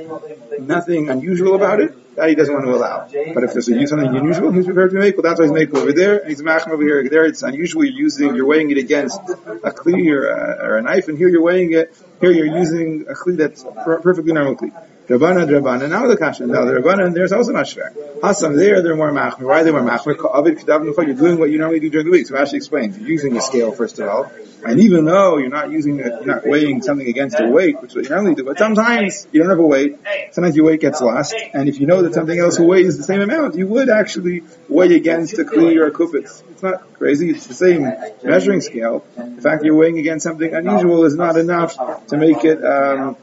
nothing 0.60 1.10
unusual 1.10 1.56
about 1.56 1.80
it, 1.80 2.14
that 2.14 2.28
he 2.28 2.36
doesn't 2.36 2.54
want 2.54 2.66
to 2.66 2.74
allow. 2.74 3.08
But 3.34 3.42
if 3.42 3.52
there's 3.52 3.68
a 3.68 3.74
use 3.74 3.90
something 3.90 4.14
unusual, 4.14 4.52
he's 4.52 4.66
prepared 4.66 4.92
to 4.92 4.98
make. 4.98 5.16
Well, 5.16 5.24
that's 5.24 5.40
why 5.40 5.46
he's 5.46 5.52
making 5.52 5.76
over 5.76 5.92
there, 5.92 6.20
and 6.20 6.28
he's 6.28 6.40
machmas 6.40 6.70
over 6.70 6.82
here. 6.84 7.08
There, 7.08 7.24
it's 7.24 7.42
unusual. 7.42 7.84
You're 7.84 7.98
using, 7.98 8.36
you're 8.36 8.46
weighing 8.46 8.70
it 8.70 8.78
against 8.78 9.18
a 9.28 9.72
kli 9.72 10.08
or 10.12 10.28
a, 10.28 10.66
or 10.66 10.76
a 10.76 10.82
knife, 10.82 11.08
and 11.08 11.18
here 11.18 11.28
you're 11.28 11.42
weighing 11.42 11.72
it. 11.72 11.96
Here 12.20 12.30
you're 12.30 12.58
using 12.58 13.06
a 13.08 13.14
kli 13.14 13.36
that's 13.38 13.64
perfectly 13.84 14.32
normal 14.32 14.54
kli. 14.54 14.72
Rabbanan, 15.08 15.48
Rabbanan, 15.48 15.88
now 15.88 16.06
the 16.06 16.18
kasha. 16.18 16.46
Now 16.46 16.66
the 16.66 16.72
Rabbanan, 16.72 17.14
there's 17.14 17.32
also 17.32 17.52
not 17.52 17.64
shver. 17.64 17.94
Hasam 18.20 18.56
there, 18.56 18.82
they're 18.82 18.94
more 18.94 19.10
machmer. 19.10 19.44
Why 19.44 19.62
are 19.62 19.64
they 19.64 19.70
more 19.70 19.80
machmer? 19.80 21.06
You're 21.06 21.14
doing 21.14 21.38
what 21.38 21.50
you 21.50 21.56
normally 21.56 21.80
do 21.80 21.88
during 21.88 22.04
the 22.04 22.12
week. 22.12 22.26
So 22.26 22.34
Rashi 22.34 22.54
explains, 22.54 22.98
you're 22.98 23.08
using 23.08 23.34
a 23.34 23.40
scale 23.40 23.72
first 23.72 23.98
of 23.98 24.06
all, 24.06 24.30
and 24.66 24.80
even 24.80 25.06
though 25.06 25.38
you're 25.38 25.48
not 25.48 25.70
using, 25.70 25.98
a, 26.02 26.04
you're 26.04 26.26
not 26.26 26.46
weighing 26.46 26.82
something 26.82 27.08
against 27.08 27.40
a 27.40 27.48
weight, 27.48 27.80
which 27.80 27.92
is 27.92 27.96
what 27.96 28.04
you 28.04 28.10
normally 28.10 28.34
do, 28.34 28.44
but 28.44 28.58
sometimes 28.58 29.26
you 29.32 29.40
don't 29.40 29.48
have 29.48 29.58
a 29.58 29.66
weight. 29.66 29.96
Sometimes 30.32 30.56
your 30.56 30.66
weight 30.66 30.80
gets 30.80 31.00
lost, 31.00 31.34
and 31.54 31.70
if 31.70 31.80
you 31.80 31.86
know 31.86 32.02
that 32.02 32.12
something 32.12 32.38
else 32.38 32.58
weighs 32.58 32.98
the 32.98 33.04
same 33.04 33.22
amount, 33.22 33.54
you 33.54 33.66
would 33.66 33.88
actually 33.88 34.42
weigh 34.68 34.94
against 34.94 35.38
a 35.38 35.44
kli 35.44 35.76
or 35.78 35.86
a. 35.86 36.20
It's 36.20 36.62
not 36.62 36.92
crazy. 36.94 37.30
It's 37.30 37.46
the 37.46 37.54
same 37.54 37.90
measuring 38.22 38.60
scale. 38.60 39.06
The 39.16 39.40
fact 39.40 39.64
you're 39.64 39.76
weighing 39.76 39.98
against 39.98 40.24
something 40.24 40.52
unusual 40.52 41.06
is 41.06 41.14
not 41.14 41.38
enough 41.38 41.78
to 42.08 42.16
make 42.18 42.44
it. 42.44 42.62
Um, 42.62 43.16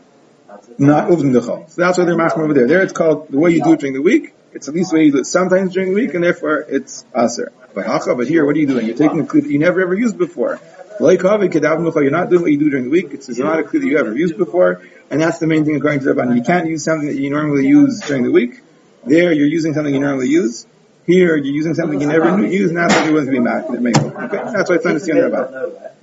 not 0.77 1.09
uvim 1.09 1.31
dechol. 1.33 1.69
So 1.69 1.81
that's 1.81 1.97
why 1.97 2.05
they're 2.05 2.15
machmir 2.15 2.43
over 2.43 2.53
there. 2.53 2.67
There 2.67 2.81
it's 2.81 2.93
called 2.93 3.29
the 3.29 3.39
way 3.39 3.51
you 3.51 3.63
do 3.63 3.73
it 3.73 3.79
during 3.79 3.93
the 3.93 4.01
week. 4.01 4.33
It's 4.53 4.67
at 4.67 4.73
least 4.73 4.91
the 4.91 4.97
way 4.97 5.05
you 5.05 5.11
do 5.11 5.17
it 5.19 5.25
sometimes 5.25 5.73
during 5.73 5.89
the 5.89 5.95
week, 5.95 6.13
and 6.13 6.23
therefore 6.23 6.65
it's 6.67 7.05
aser. 7.15 7.51
But 7.73 7.85
hacha, 7.85 8.15
but 8.15 8.27
here, 8.27 8.45
what 8.45 8.55
are 8.55 8.59
you 8.59 8.67
doing? 8.67 8.85
You're 8.85 8.95
taking 8.95 9.19
a 9.19 9.23
kli 9.23 9.41
that 9.43 9.49
you 9.51 9.59
never 9.59 9.81
ever 9.81 9.93
used 9.93 10.17
before. 10.17 10.59
You're 10.99 11.23
not 11.29 12.29
doing 12.29 12.41
what 12.41 12.51
you 12.51 12.57
do 12.57 12.69
during 12.69 12.85
the 12.85 12.89
week. 12.89 13.07
It's 13.11 13.27
not 13.37 13.59
a 13.59 13.63
kli 13.63 13.81
that 13.81 13.87
you 13.87 13.97
ever 13.97 14.15
used 14.15 14.37
before, 14.37 14.81
and 15.09 15.19
that's 15.21 15.39
the 15.39 15.47
main 15.47 15.65
thing 15.65 15.75
according 15.75 15.99
to 15.99 16.05
the 16.05 16.13
Rabban. 16.13 16.35
You 16.37 16.43
can't 16.43 16.67
use 16.69 16.85
something 16.85 17.07
that 17.07 17.17
you 17.17 17.29
normally 17.29 17.67
use 17.67 17.99
during 17.99 18.23
the 18.23 18.31
week. 18.31 18.61
There, 19.05 19.33
you're 19.33 19.45
using 19.45 19.73
something 19.73 19.93
you 19.93 19.99
normally 19.99 20.29
use. 20.29 20.65
Here, 21.05 21.37
you're 21.37 21.53
using 21.53 21.75
something 21.75 22.01
you 22.01 22.07
never 22.07 22.35
knew 22.35 22.47
used, 22.47 22.73
and 22.73 22.77
that's 22.77 22.95
what 22.95 23.05
you 23.05 23.13
want 23.13 23.25
to 23.27 23.31
be 23.31 23.39
mad. 23.39 23.65
Okay, 23.65 24.51
that's 24.51 24.69
why 24.69 24.75
it's 24.77 24.85
understand 24.85 25.19
about. 25.19 25.53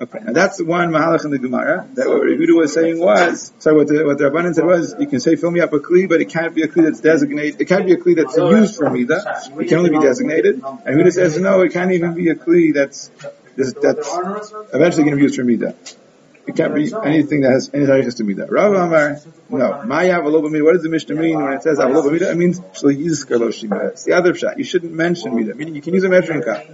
Okay, 0.00 0.18
now 0.24 0.32
that's 0.32 0.62
one 0.62 0.90
mahalach 0.90 1.24
in 1.24 1.30
the 1.30 1.38
Gemara 1.38 1.88
that 1.94 2.08
what 2.08 2.22
Rebuda 2.22 2.56
was 2.56 2.72
saying 2.72 3.00
was. 3.00 3.52
Sorry, 3.58 3.76
what 3.76 3.88
the 3.88 4.04
what 4.04 4.18
the 4.18 4.24
Rabbanan 4.24 4.54
said 4.54 4.64
was, 4.64 4.94
you 4.98 5.06
can 5.06 5.20
say 5.20 5.34
fill 5.36 5.50
me 5.50 5.60
up 5.60 5.72
a 5.72 5.80
kli, 5.80 6.08
but 6.08 6.20
it 6.20 6.28
can't 6.28 6.54
be 6.54 6.62
a 6.62 6.68
kli 6.68 6.84
that's 6.84 7.00
designated. 7.00 7.60
It 7.60 7.64
can't 7.66 7.84
be 7.84 7.92
a 7.92 7.96
kli 7.96 8.16
that's 8.16 8.36
used 8.36 8.76
for 8.76 8.90
mida. 8.90 9.22
It 9.58 9.68
can 9.68 9.78
only 9.78 9.90
be 9.90 10.00
designated. 10.00 10.56
And 10.56 10.98
Rebuda 10.98 11.12
says 11.12 11.38
no, 11.38 11.62
it 11.62 11.72
can't 11.72 11.92
even 11.92 12.14
be 12.14 12.30
a 12.30 12.34
kli 12.34 12.72
that's 12.72 13.10
that's 13.56 14.08
eventually 14.72 15.04
going 15.04 15.10
to 15.10 15.16
be 15.16 15.22
used 15.22 15.36
for 15.36 15.44
mida. 15.44 15.74
It 16.46 16.56
can't 16.56 16.74
be 16.74 16.92
anything 17.04 17.42
that 17.42 17.52
has 17.52 17.70
any 17.72 17.86
ties 17.86 18.14
to 18.16 18.24
Midah. 18.24 18.50
Rav 18.50 18.72
Amar, 18.72 19.20
no. 19.48 19.84
Maya 19.84 20.20
Avalobamida, 20.20 20.64
what 20.64 20.72
does 20.72 20.82
the 20.82 20.88
Mishnah 20.88 21.14
mean 21.14 21.40
when 21.40 21.52
it 21.52 21.62
says 21.62 21.78
Avalobamida? 21.78 22.32
It 22.32 22.36
means 22.36 22.60
It's 22.60 24.04
the 24.04 24.12
other 24.14 24.34
shot. 24.34 24.58
You 24.58 24.64
shouldn't 24.64 24.92
mention 24.92 25.32
Midah. 25.32 25.54
Meaning 25.54 25.76
you 25.76 25.82
can 25.82 25.94
use 25.94 26.02
a 26.02 26.08
measuring 26.08 26.42
cup. 26.42 26.66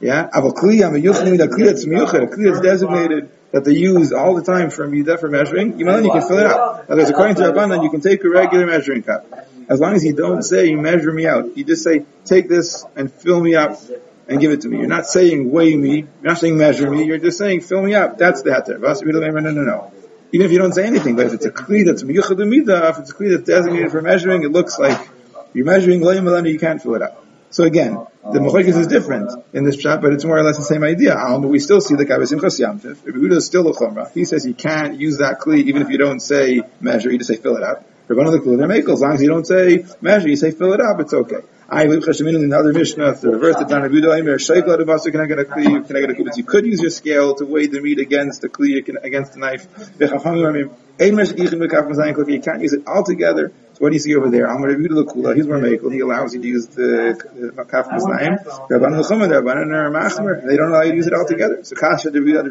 Yeah? 0.00 0.28
Aval 0.28 0.52
kli, 0.54 0.84
I'm 0.84 0.94
a 0.94 0.98
yuchni, 0.98 1.40
a 1.40 1.48
kli 1.48 1.66
that's 1.66 1.86
miyuchad, 1.86 2.24
a 2.24 2.26
kli 2.26 2.44
that's 2.50 2.60
designated 2.60 3.30
that 3.52 3.64
they 3.64 3.72
use 3.72 4.12
all 4.12 4.34
the 4.34 4.42
time 4.42 4.70
for 4.70 4.86
midah 4.88 5.18
for 5.20 5.28
measuring, 5.28 5.78
you 5.78 5.86
can 5.86 6.20
fill 6.22 6.38
it 6.38 6.46
out. 6.46 6.88
Now, 6.88 6.96
there's 6.96 7.10
according 7.10 7.36
to 7.36 7.42
Rabbanan, 7.42 7.84
you 7.84 7.90
can 7.90 8.00
take 8.00 8.24
a 8.24 8.28
regular 8.28 8.66
measuring 8.66 9.04
cup. 9.04 9.48
As 9.68 9.80
long 9.80 9.94
as 9.94 10.04
you 10.04 10.12
don't 10.12 10.42
say, 10.42 10.66
you 10.66 10.76
measure 10.76 11.12
me 11.12 11.26
out. 11.26 11.56
You 11.56 11.62
just 11.62 11.84
say, 11.84 12.04
take 12.24 12.48
this 12.48 12.84
and 12.96 13.12
fill 13.12 13.40
me 13.40 13.54
up 13.54 13.80
and 14.28 14.40
give 14.40 14.52
it 14.52 14.62
to 14.62 14.68
me. 14.68 14.78
You're 14.78 14.86
not 14.86 15.06
saying 15.06 15.50
weigh 15.50 15.76
me. 15.76 15.96
You're 15.96 16.08
not 16.22 16.38
saying 16.38 16.56
measure 16.56 16.90
me. 16.90 17.04
You're 17.04 17.18
just 17.18 17.38
saying 17.38 17.60
fill 17.60 17.82
me 17.82 17.94
up. 17.94 18.18
That's 18.18 18.42
the 18.42 18.50
heter. 18.50 18.80
No, 18.80 19.50
no, 19.50 19.62
no. 19.62 19.92
Even 20.32 20.46
if 20.46 20.52
you 20.52 20.58
don't 20.58 20.72
say 20.72 20.84
anything, 20.84 21.14
but 21.16 21.26
if 21.26 21.34
it's 21.34 21.46
a 21.46 21.50
kli 21.50 21.84
that's 21.84 22.02
miyuchad 22.02 22.38
midah, 22.38 22.90
if 22.90 22.98
it's 22.98 23.10
a 23.10 23.14
kli 23.14 23.30
that's 23.30 23.44
designated 23.44 23.92
for 23.92 24.02
measuring, 24.02 24.42
it 24.42 24.50
looks 24.50 24.78
like 24.78 25.08
you're 25.52 25.64
measuring 25.64 26.00
layim 26.00 26.50
you 26.50 26.58
can't 26.58 26.82
fill 26.82 26.96
it 26.96 27.02
up. 27.02 27.24
So 27.50 27.62
again, 27.62 28.04
the 28.32 28.40
Mechokis 28.40 28.76
is 28.76 28.88
different 28.88 29.30
in 29.52 29.62
this 29.62 29.78
shot, 29.78 30.02
but 30.02 30.12
it's 30.12 30.24
more 30.24 30.36
or 30.36 30.42
less 30.42 30.56
the 30.56 30.64
same 30.64 30.82
idea. 30.82 31.16
Um, 31.16 31.42
we 31.42 31.60
still 31.60 31.80
see 31.80 31.94
the 31.94 32.04
Kabbas 32.04 32.32
Simchas 32.32 32.58
Yamtiv. 32.58 32.96
Yehuda 32.96 33.36
is 33.36 33.46
still 33.46 33.68
a 33.68 33.72
Chumrah. 33.72 34.10
He 34.12 34.24
says 34.24 34.44
you 34.44 34.54
can't 34.54 34.98
use 34.98 35.18
that 35.18 35.38
kli 35.38 35.58
even 35.58 35.82
if 35.82 35.88
you 35.88 35.98
don't 35.98 36.18
say 36.18 36.62
measure, 36.80 37.12
you 37.12 37.18
just 37.18 37.30
say 37.30 37.36
fill 37.36 37.56
it 37.56 37.62
up. 37.62 37.84
Of 38.08 38.16
the 38.16 38.38
kli, 38.40 38.92
as 38.92 39.00
long 39.00 39.12
as 39.12 39.22
you 39.22 39.28
don't 39.28 39.46
say 39.46 39.86
measure, 40.00 40.28
you 40.28 40.36
say 40.36 40.50
fill 40.50 40.72
it 40.72 40.80
up, 40.80 40.98
it's 40.98 41.14
okay. 41.14 41.42
I 41.68 41.84
live 41.84 42.04
in 42.20 42.36
another 42.36 42.72
Mishnah, 42.72 43.16
to 43.16 43.30
reverse 43.30 43.56
the 43.56 43.64
Tanah 43.64 43.90
Buda, 43.90 44.12
Aimer, 44.12 44.38
Shaykla 44.38 44.78
Devasa, 44.78 45.10
can 45.10 45.20
I 45.20 45.26
get 45.26 45.38
a 45.38 45.44
kli, 45.44 45.86
can 45.86 45.96
I 45.96 46.00
get 46.00 46.10
a 46.10 46.14
kli? 46.14 46.36
You 46.36 46.44
could 46.44 46.66
use 46.66 46.80
your 46.80 46.90
scale 46.90 47.34
to 47.36 47.46
weigh 47.46 47.66
the 47.66 47.80
meat 47.80 47.98
against 47.98 48.42
the 48.42 48.50
kli, 48.50 48.86
against 49.02 49.32
the 49.32 49.38
knife. 49.38 49.66
You 50.98 52.40
can't 52.40 52.62
use 52.62 52.72
it 52.72 52.86
altogether. 52.86 53.52
So 53.74 53.80
what 53.80 53.90
do 53.90 53.94
you 53.94 54.00
see 54.00 54.14
over 54.14 54.30
there? 54.30 54.46
He's 54.46 55.46
more 55.48 55.58
makel. 55.58 55.92
He 55.92 55.98
allows 55.98 56.32
you 56.32 56.40
to 56.40 56.46
use 56.46 56.68
the 56.68 57.16
kaf 57.68 57.88
are. 57.88 57.98
They 60.46 60.56
don't 60.56 60.70
allow 60.70 60.82
you 60.82 60.92
to 60.92 60.96
use 60.96 61.08
it 61.08 61.12
altogether. 61.12 61.64
So 61.64 61.74
kasha 61.74 62.12
Rabbi 62.12 62.30
Rabbi 62.30 62.48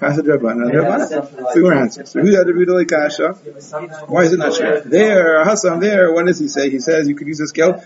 kasha 0.00 0.22
Rabban 0.22 0.68
Rabban. 0.72 1.52
Three 1.52 1.62
more 1.62 1.74
answers. 1.74 2.12
Rabbi 2.16 2.30
Rabbi 2.30 2.84
kasha. 2.84 3.34
Why 4.08 4.22
is 4.22 4.32
it 4.32 4.38
not 4.38 4.54
sure? 4.54 4.80
There, 4.80 5.44
Hassan, 5.44 5.78
there. 5.78 6.12
What 6.12 6.26
does 6.26 6.40
he 6.40 6.48
say? 6.48 6.70
He 6.70 6.80
says 6.80 7.06
you 7.06 7.14
could 7.14 7.28
use 7.28 7.38
the 7.38 7.46
scale. 7.46 7.80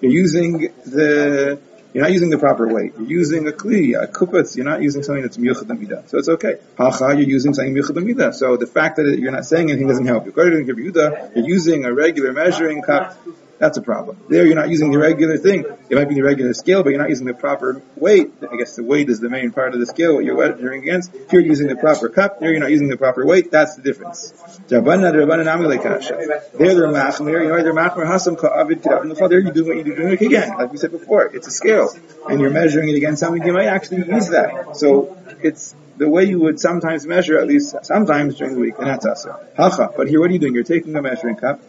You're 0.00 0.12
using 0.12 0.72
the 0.86 1.58
you're 1.92 2.04
not 2.04 2.12
using 2.12 2.30
the 2.30 2.38
proper 2.38 2.68
weight. 2.68 2.92
You're 2.96 3.08
using 3.08 3.48
a 3.48 3.52
kli, 3.52 4.00
a 4.00 4.06
kupatz. 4.06 4.56
You're 4.56 4.64
not 4.64 4.82
using 4.82 5.02
something 5.02 5.22
that's 5.22 5.36
miyuchad 5.36 5.66
midah. 5.66 6.08
So 6.08 6.18
it's 6.18 6.28
okay. 6.28 6.58
Hacha, 6.78 7.14
you're 7.16 7.28
using 7.28 7.54
something 7.54 7.74
miyuchad 7.74 7.96
midah. 7.96 8.34
So 8.34 8.56
the 8.56 8.66
fact 8.66 8.96
that 8.96 9.18
you're 9.18 9.32
not 9.32 9.44
saying 9.44 9.70
anything 9.70 9.88
doesn't 9.88 10.06
help. 10.06 10.26
According 10.26 10.66
to 10.66 10.74
Yehuda, 10.74 11.36
you're 11.36 11.48
using 11.48 11.84
a 11.84 11.92
regular 11.92 12.32
measuring 12.32 12.82
cup 12.82 13.16
that's 13.60 13.76
a 13.76 13.82
problem. 13.82 14.16
There 14.30 14.46
you're 14.46 14.56
not 14.56 14.70
using 14.70 14.90
the 14.90 14.98
regular 14.98 15.36
thing. 15.36 15.66
It 15.90 15.94
might 15.94 16.08
be 16.08 16.14
the 16.14 16.22
regular 16.22 16.54
scale, 16.54 16.82
but 16.82 16.88
you're 16.90 16.98
not 16.98 17.10
using 17.10 17.26
the 17.26 17.34
proper 17.34 17.82
weight. 17.94 18.32
I 18.50 18.56
guess 18.56 18.74
the 18.74 18.82
weight 18.82 19.10
is 19.10 19.20
the 19.20 19.28
main 19.28 19.52
part 19.52 19.74
of 19.74 19.80
the 19.80 19.86
scale, 19.86 20.14
what 20.14 20.24
you're 20.24 20.34
measuring 20.34 20.82
against. 20.82 21.14
If 21.14 21.30
you're 21.30 21.42
using 21.42 21.68
the 21.68 21.76
proper 21.76 22.08
cup, 22.08 22.40
there 22.40 22.50
you're 22.52 22.60
not 22.60 22.70
using 22.70 22.88
the 22.88 22.96
proper 22.96 23.26
weight. 23.26 23.50
That's 23.50 23.76
the 23.76 23.82
difference. 23.82 24.30
There 24.68 24.80
they're 24.80 24.96
machmir, 26.88 27.42
you 27.42 27.48
know, 27.48 27.62
they're 27.62 27.74
machmir 27.74 28.06
hasam 28.06 28.38
ka'avid 28.38 28.80
k'dav 28.80 29.28
There 29.28 29.40
you 29.40 29.52
do 29.52 29.66
what 29.66 29.76
you 29.76 29.84
do 29.84 29.94
doing 29.94 30.14
again, 30.14 30.56
like 30.56 30.72
we 30.72 30.78
said 30.78 30.92
before. 30.92 31.26
It's 31.26 31.46
a 31.46 31.50
scale. 31.50 31.94
And 32.28 32.40
you're 32.40 32.48
measuring 32.48 32.88
it 32.88 32.96
against 32.96 33.20
something, 33.20 33.42
you 33.44 33.52
might 33.52 33.66
actually 33.66 34.06
use 34.08 34.28
that. 34.30 34.74
So 34.78 35.18
it's 35.42 35.74
the 35.98 36.08
way 36.08 36.24
you 36.24 36.40
would 36.40 36.58
sometimes 36.58 37.06
measure, 37.06 37.38
at 37.38 37.46
least 37.46 37.76
sometimes 37.82 38.36
during 38.36 38.54
the 38.54 38.60
week, 38.60 38.78
and 38.78 38.86
that's 38.86 39.04
us. 39.04 39.26
Hacha. 39.54 39.92
But 39.94 40.08
here, 40.08 40.18
what 40.18 40.30
are 40.30 40.32
you 40.32 40.38
doing? 40.38 40.54
You're 40.54 40.64
taking 40.64 40.96
a 40.96 41.02
measuring 41.02 41.36
cup, 41.36 41.60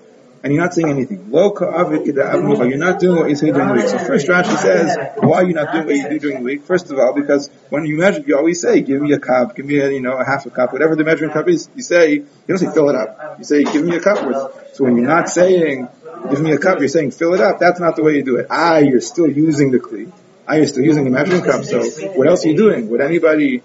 and 0.44 0.52
you're 0.52 0.62
not 0.62 0.74
saying 0.74 0.90
anything. 0.90 1.30
You're 1.32 2.78
not 2.78 3.00
doing 3.00 3.16
what 3.16 3.30
you 3.30 3.36
say 3.36 3.52
during 3.52 3.68
the 3.68 3.74
week. 3.76 3.88
So 3.88 4.00
first 4.00 4.28
Rashi 4.28 4.58
says, 4.58 4.98
why 5.18 5.38
are 5.38 5.44
you 5.44 5.54
not 5.54 5.72
doing 5.72 5.86
what 5.86 5.96
you 5.96 6.10
do 6.10 6.20
during 6.20 6.38
the 6.40 6.44
week? 6.44 6.64
First 6.64 6.90
of 6.92 6.98
all, 6.98 7.14
because 7.14 7.50
when 7.70 7.86
you 7.86 7.98
measure, 7.98 8.22
you 8.26 8.36
always 8.38 8.60
say, 8.60 8.82
give 8.82 9.02
me 9.02 9.14
a 9.14 9.20
cup, 9.20 9.56
give 9.56 9.68
me 9.68 9.80
a, 9.80 9.92
you 9.92 10.02
know, 10.02 10.14
a 10.14 10.26
half 10.26 10.46
a 10.48 10.50
cup, 10.50 10.74
whatever 10.74 10.96
the 10.96 11.04
measuring 11.04 11.32
cup 11.32 11.48
is, 11.48 11.70
you 11.76 11.84
say, 11.84 12.14
you 12.14 12.28
don't 12.48 12.58
say 12.58 12.72
fill 12.74 12.90
it 12.90 12.96
up. 12.96 13.38
You 13.38 13.44
say, 13.44 13.64
give 13.64 13.86
me 13.86 13.96
a 13.96 14.00
cup 14.00 14.26
worth. 14.26 14.76
So 14.76 14.86
when 14.86 14.98
you're 14.98 15.08
not 15.08 15.30
saying, 15.30 15.88
give 16.32 16.42
me 16.42 16.54
a 16.54 16.58
cup, 16.58 16.80
you're 16.80 16.88
saying 16.88 17.12
fill 17.12 17.36
it 17.36 17.42
up, 17.42 17.60
that's 17.60 17.80
not 17.80 17.96
the 17.96 18.04
way 18.04 18.16
you 18.16 18.24
do 18.24 18.38
it. 18.38 18.48
Ah, 18.50 18.78
you're 18.78 19.02
still 19.02 19.30
using 19.30 19.70
the 19.72 19.80
kli. 19.80 20.12
Ah, 20.48 20.56
you're 20.56 20.66
still 20.66 20.84
using 20.84 21.04
the 21.04 21.12
measuring 21.12 21.44
cup, 21.44 21.64
so 21.64 21.84
what 22.18 22.28
else 22.28 22.44
are 22.46 22.50
you 22.50 22.58
doing? 22.58 22.90
Would 22.90 23.02
anybody, 23.02 23.62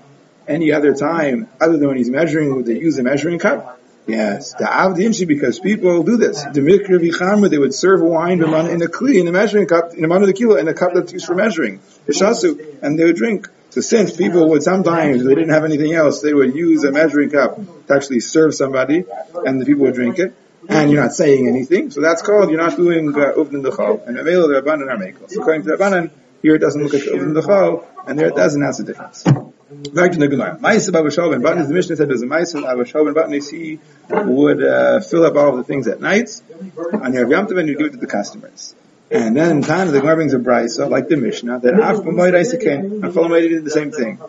any 0.46 0.72
other 0.72 0.94
time, 0.94 1.48
other 1.58 1.78
than 1.78 1.88
when 1.88 1.96
he's 1.96 2.10
measuring, 2.10 2.54
would 2.54 2.66
they 2.66 2.78
use 2.78 2.98
a 2.98 3.02
measuring 3.02 3.38
cup? 3.38 3.80
Yes, 4.06 4.52
the 4.54 4.64
avdimshi 4.64 5.26
because 5.26 5.58
people 5.58 6.04
do 6.04 6.16
this. 6.16 6.40
The 6.44 7.48
they 7.50 7.58
would 7.58 7.74
serve 7.74 8.00
wine 8.02 8.40
in 8.40 8.82
a 8.82 8.86
kli 8.86 9.18
in 9.18 9.26
a 9.26 9.32
measuring 9.32 9.66
cup 9.66 9.94
in 9.94 10.04
a 10.04 10.08
man 10.08 10.22
of 10.22 10.28
the 10.28 10.32
kilo 10.32 10.56
in 10.56 10.68
a 10.68 10.74
cup 10.74 10.92
that's 10.94 11.12
used 11.12 11.26
for 11.26 11.34
measuring 11.34 11.80
hishasu, 12.06 12.82
and 12.82 12.96
they 12.98 13.04
would 13.04 13.16
drink. 13.16 13.48
So 13.70 13.80
since 13.80 14.16
people 14.16 14.48
would 14.50 14.62
sometimes 14.62 15.24
they 15.24 15.34
didn't 15.34 15.50
have 15.50 15.64
anything 15.64 15.92
else, 15.92 16.20
they 16.20 16.32
would 16.32 16.54
use 16.54 16.84
a 16.84 16.92
measuring 16.92 17.30
cup 17.30 17.56
to 17.88 17.94
actually 17.94 18.20
serve 18.20 18.54
somebody, 18.54 19.04
and 19.44 19.60
the 19.60 19.66
people 19.66 19.82
would 19.86 19.94
drink 19.94 20.20
it. 20.20 20.34
And 20.68 20.90
you're 20.90 21.02
not 21.02 21.12
saying 21.12 21.48
anything, 21.48 21.90
so 21.90 22.00
that's 22.00 22.22
called 22.22 22.50
you're 22.50 22.60
not 22.60 22.76
doing 22.76 23.08
uh, 23.08 23.32
uvnin 23.32 23.64
dechal. 23.64 24.06
And 24.06 24.16
avelo 24.16 24.48
the 24.48 24.62
rabbanan 24.62 24.88
are. 24.88 25.28
So 25.28 25.40
according 25.40 25.62
to 25.64 25.70
the 25.70 25.76
rabbanan, 25.76 26.10
here 26.42 26.54
it 26.54 26.60
doesn't 26.60 26.80
look 26.80 26.94
at 26.94 27.02
uvnin 27.02 27.34
dechal, 27.34 27.84
and 28.06 28.16
there 28.16 28.28
it 28.28 28.36
doesn't. 28.36 28.60
That's 28.60 28.78
the 28.78 28.84
difference. 28.84 29.24
Back 29.68 30.12
to 30.12 30.18
the 30.18 30.28
Gemara. 30.28 30.58
Ma'aseh 30.58 30.92
Baba 30.92 31.10
ben 31.30 31.42
Button, 31.42 31.66
the 31.66 31.74
Mishnah 31.74 31.96
said 31.96 32.08
there's 32.08 32.22
a 32.22 32.26
Ma'aseh 32.26 32.62
Baba 32.62 33.04
ben 33.04 33.14
Button, 33.14 33.32
he 33.32 33.80
would 34.08 34.62
uh, 34.62 35.00
fill 35.00 35.26
up 35.26 35.34
all 35.34 35.50
of 35.50 35.56
the 35.56 35.64
things 35.64 35.88
at 35.88 36.00
nights, 36.00 36.40
on 36.78 37.12
Yom 37.12 37.48
Tov, 37.48 37.58
and 37.58 37.68
you 37.68 37.76
give 37.76 37.86
it 37.86 37.90
to 37.90 37.96
the 37.96 38.06
customers. 38.06 38.76
And 39.10 39.36
then 39.36 39.56
in 39.56 39.62
time, 39.62 39.88
the 39.88 39.98
Gemara 39.98 40.14
brings 40.16 40.34
a 40.34 40.38
brisa, 40.38 40.88
like 40.88 41.08
the 41.08 41.16
Mishnah, 41.16 41.58
that 41.60 41.74
Af 41.74 42.04
B'moed 42.04 42.34
Isakin, 42.34 43.02
and 43.02 43.12
Cholamoid 43.12 43.48
did 43.48 43.64
the 43.64 43.70
same 43.70 43.90
thing. 43.90 44.20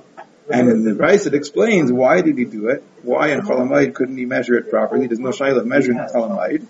And 0.50 0.70
in 0.70 0.84
the 0.84 0.91
brisa, 0.91 1.27
it 1.27 1.36
explains 1.36 1.91
why 1.91 2.22
did 2.22 2.36
he 2.36 2.46
do 2.46 2.70
it, 2.70 2.84
why 3.03 3.27
in 3.27 3.41
Cholamoid 3.41 3.94
couldn't 3.94 4.17
he 4.17 4.25
measure 4.25 4.56
it 4.56 4.72
properly, 4.72 5.06
there's 5.06 5.20
no 5.20 5.29
shayla 5.29 5.60
of 5.60 5.67
measuring 5.67 6.00
Cholamoid, 6.00 6.65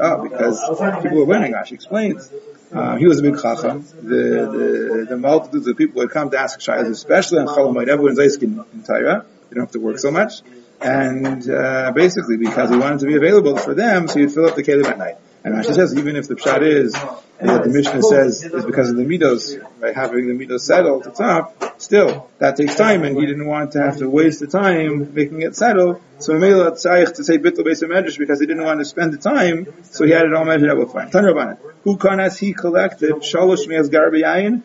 oh, 0.00 0.22
because 0.22 1.02
people 1.02 1.18
were 1.18 1.24
winning, 1.24 1.54
Rashi 1.54 1.72
explains. 1.72 2.30
Uh, 2.72 2.96
he 2.96 3.06
was 3.06 3.18
a 3.18 3.22
big 3.22 3.40
chacham. 3.40 3.84
The, 4.02 5.00
the, 5.00 5.06
the 5.10 5.16
multitudes 5.16 5.66
of 5.66 5.76
people 5.76 6.00
would 6.00 6.10
come 6.10 6.30
to 6.30 6.38
ask 6.38 6.58
shaylas, 6.58 6.90
especially 6.90 7.40
on 7.40 7.46
Cholamoid. 7.46 7.88
Everyone's 7.88 8.18
asking 8.18 8.64
in 8.72 8.82
Torah. 8.82 9.26
They 9.50 9.54
don't 9.54 9.64
have 9.64 9.72
to 9.72 9.80
work 9.80 9.98
so 9.98 10.10
much. 10.10 10.42
And, 10.80 11.48
uh, 11.48 11.92
basically 11.94 12.38
because 12.38 12.70
he 12.70 12.76
wanted 12.76 13.00
to 13.00 13.06
be 13.06 13.16
available 13.16 13.56
for 13.56 13.74
them, 13.74 14.08
so 14.08 14.18
he'd 14.18 14.32
fill 14.32 14.46
up 14.46 14.56
the 14.56 14.62
kelim 14.62 14.86
at 14.86 14.98
night. 14.98 15.16
And 15.44 15.54
Rashi 15.54 15.74
says 15.74 15.96
even 15.98 16.14
if 16.14 16.28
the 16.28 16.36
pshat 16.36 16.62
is 16.62 16.92
that 16.92 17.64
the 17.64 17.68
Mishnah 17.68 18.02
says 18.02 18.44
is 18.44 18.64
because 18.64 18.90
of 18.90 18.96
the 18.96 19.04
midos, 19.04 19.58
by 19.80 19.92
having 19.92 20.28
the 20.28 20.34
midos 20.34 20.60
settle 20.60 20.98
at 20.98 21.04
the 21.04 21.10
top, 21.10 21.80
still 21.80 22.30
that 22.38 22.56
takes 22.56 22.76
time, 22.76 23.02
and 23.02 23.16
he 23.16 23.26
didn't 23.26 23.46
want 23.46 23.72
to 23.72 23.82
have 23.82 23.96
to 23.98 24.08
waste 24.08 24.38
the 24.38 24.46
time 24.46 25.12
making 25.14 25.42
it 25.42 25.56
settle. 25.56 26.00
So 26.20 26.34
he 26.34 26.38
made 26.38 26.52
Mela 26.52 26.72
tzayich 26.72 27.14
to 27.14 27.24
say 27.24 27.38
bittul 27.38 27.66
beis 27.66 27.82
medrash 27.82 28.18
because 28.18 28.38
he 28.38 28.46
didn't 28.46 28.64
want 28.64 28.78
to 28.78 28.84
spend 28.84 29.12
the 29.12 29.18
time, 29.18 29.66
so 29.82 30.04
he 30.04 30.12
had 30.12 30.26
it 30.26 30.32
all 30.32 30.44
measured 30.44 30.70
out 30.70 30.78
with 30.78 30.92
fine. 30.92 31.10
Tanrabanan, 31.10 31.58
who 31.82 31.96
kanas 31.96 32.38
he 32.38 32.52
collected 32.52 33.14
shalosh 33.16 33.66
me'as 33.66 33.90
garbayayin 33.90 34.62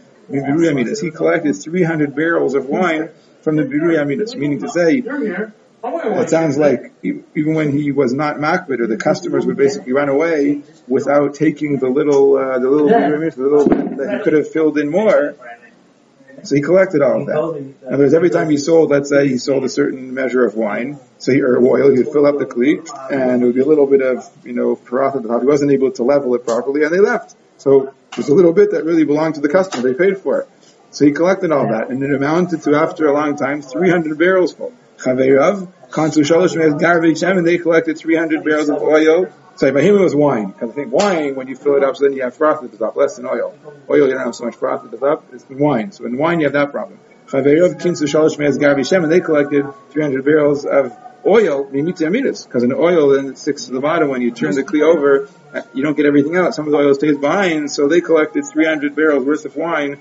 He 1.02 1.12
collected 1.12 1.54
300 1.54 2.16
barrels 2.16 2.54
of 2.54 2.68
wine 2.68 3.10
from 3.42 3.56
the 3.56 3.64
biru 3.64 4.38
meaning 4.38 4.60
to 4.60 4.70
say 4.70 5.02
it 6.22 6.30
sounds 6.30 6.58
like 6.58 6.92
even 7.04 7.54
when 7.54 7.72
he 7.72 7.92
was 7.92 8.14
not 8.14 8.38
makbid, 8.38 8.80
or 8.80 8.88
the 8.88 8.98
customers 8.98 9.46
would 9.46 9.58
basically 9.58 9.94
run 9.94 10.10
away 10.10 10.62
without 10.88 11.36
taking 11.36 11.78
the 11.80 11.90
little, 11.90 12.38
uh, 12.38 12.60
the 12.60 12.70
little, 12.70 12.90
the 13.36 13.42
little 13.44 13.68
that 13.98 14.18
he 14.18 14.24
could 14.24 14.34
have 14.34 14.50
filled 14.52 14.78
in 14.78 14.90
more. 14.90 15.36
So 16.44 16.56
he 16.56 16.62
collected 16.62 17.02
all 17.02 17.22
of 17.22 17.28
that. 17.28 17.36
In 17.88 17.94
other 17.94 18.04
words, 18.04 18.14
every 18.14 18.30
time 18.30 18.50
he 18.50 18.58
sold, 18.58 18.92
let's 18.92 19.10
say 19.10 19.28
he 19.28 19.38
sold 19.40 19.64
a 19.64 19.70
certain 19.70 20.14
measure 20.14 20.46
of 20.46 20.54
wine, 20.56 21.00
so 21.18 21.32
he, 21.32 21.42
or 21.42 21.58
oil, 21.58 21.90
he 21.92 21.98
would 21.98 22.14
fill 22.14 22.28
up 22.28 22.38
the 22.38 22.46
cleat, 22.46 22.88
and 23.12 23.42
it 23.42 23.46
would 23.46 23.56
be 23.56 23.62
a 23.62 23.66
little 23.66 23.88
bit 23.88 24.02
of, 24.02 24.24
you 24.46 24.54
know, 24.54 24.76
parat 24.76 25.16
at 25.16 25.24
the 25.24 25.30
top. 25.30 25.42
He 25.42 25.48
wasn't 25.48 25.72
able 25.72 25.92
to 25.94 26.04
level 26.04 26.36
it 26.36 26.46
properly, 26.46 26.84
and 26.84 26.94
they 26.94 27.00
left. 27.00 27.36
So 27.58 27.92
there's 28.16 28.30
a 28.30 28.36
little 28.36 28.54
bit 28.54 28.72
that 28.72 28.86
really 28.86 29.04
belonged 29.04 29.36
to 29.36 29.42
the 29.42 29.50
customer. 29.50 29.92
They 29.92 29.96
paid 29.98 30.20
for 30.20 30.42
it. 30.42 30.50
So 30.92 31.06
he 31.06 31.12
collected 31.12 31.52
all 31.52 31.68
that, 31.70 31.90
and 31.90 32.04
it 32.04 32.14
amounted 32.14 32.62
to, 32.64 32.76
after 32.76 33.08
a 33.08 33.14
long 33.14 33.36
time, 33.36 33.62
300 33.64 34.18
barrels 34.18 34.54
full. 34.54 34.74
And 35.92 37.48
they 37.48 37.58
collected 37.58 37.98
300 37.98 38.44
barrels 38.44 38.70
of 38.70 38.82
oil. 38.82 39.28
So 39.56 39.72
by 39.72 39.82
him 39.82 39.96
it 39.96 40.02
was 40.02 40.14
wine, 40.14 40.52
because 40.52 40.70
I 40.70 40.74
think 40.74 40.94
wine, 40.94 41.36
when 41.36 41.48
you 41.48 41.56
fill 41.56 41.78
it 41.78 41.84
up, 41.84 41.98
so 41.98 42.04
then 42.04 42.14
you 42.14 42.22
have 42.22 42.36
froth 42.36 42.64
at 42.64 42.72
the 42.72 42.78
top, 42.78 42.96
less 42.96 43.16
than 43.16 43.26
oil. 43.26 43.58
Oil, 43.90 44.08
you 44.08 44.14
don't 44.14 44.24
have 44.24 44.36
so 44.36 44.46
much 44.46 44.56
froth 44.56 44.86
at 44.86 44.92
the 44.92 44.98
top, 44.98 45.26
it's 45.34 45.46
wine. 45.50 45.92
So 45.92 46.06
in 46.06 46.16
wine, 46.16 46.40
you 46.40 46.46
have 46.46 46.54
that 46.54 46.72
problem. 46.72 47.00
Chaverav, 47.26 47.82
Kinsu 47.82 48.04
Shalosh 48.04 48.38
Me'ez 48.38 48.60
Garvei 48.60 48.88
Shem, 48.88 49.04
and 49.04 49.12
they 49.12 49.20
collected 49.20 49.66
300 49.90 50.24
barrels 50.24 50.64
of 50.64 50.96
oil, 51.26 51.64
because 51.64 52.64
in 52.64 52.74
oil 52.74 53.10
then 53.10 53.30
it 53.30 53.38
sticks 53.40 53.66
to 53.66 53.72
the 53.72 53.82
bottom 53.82 54.10
when 54.10 54.22
you 54.22 54.30
turn 54.30 54.54
the 54.54 54.64
kli 54.64 54.84
over, 54.84 55.28
uh, 55.54 55.62
you 55.74 55.82
don't 55.82 55.98
get 55.98 56.06
everything 56.06 56.38
out. 56.38 56.54
Some 56.54 56.68
of 56.68 56.72
the 56.72 56.78
oil 56.78 56.94
stays 56.94 57.18
behind, 57.18 57.72
so 57.72 57.88
they 57.88 58.02
collected 58.02 58.46
300 58.46 58.96
barrels 58.96 59.26
worth 59.26 59.46
of 59.46 59.56
wine 59.56 59.98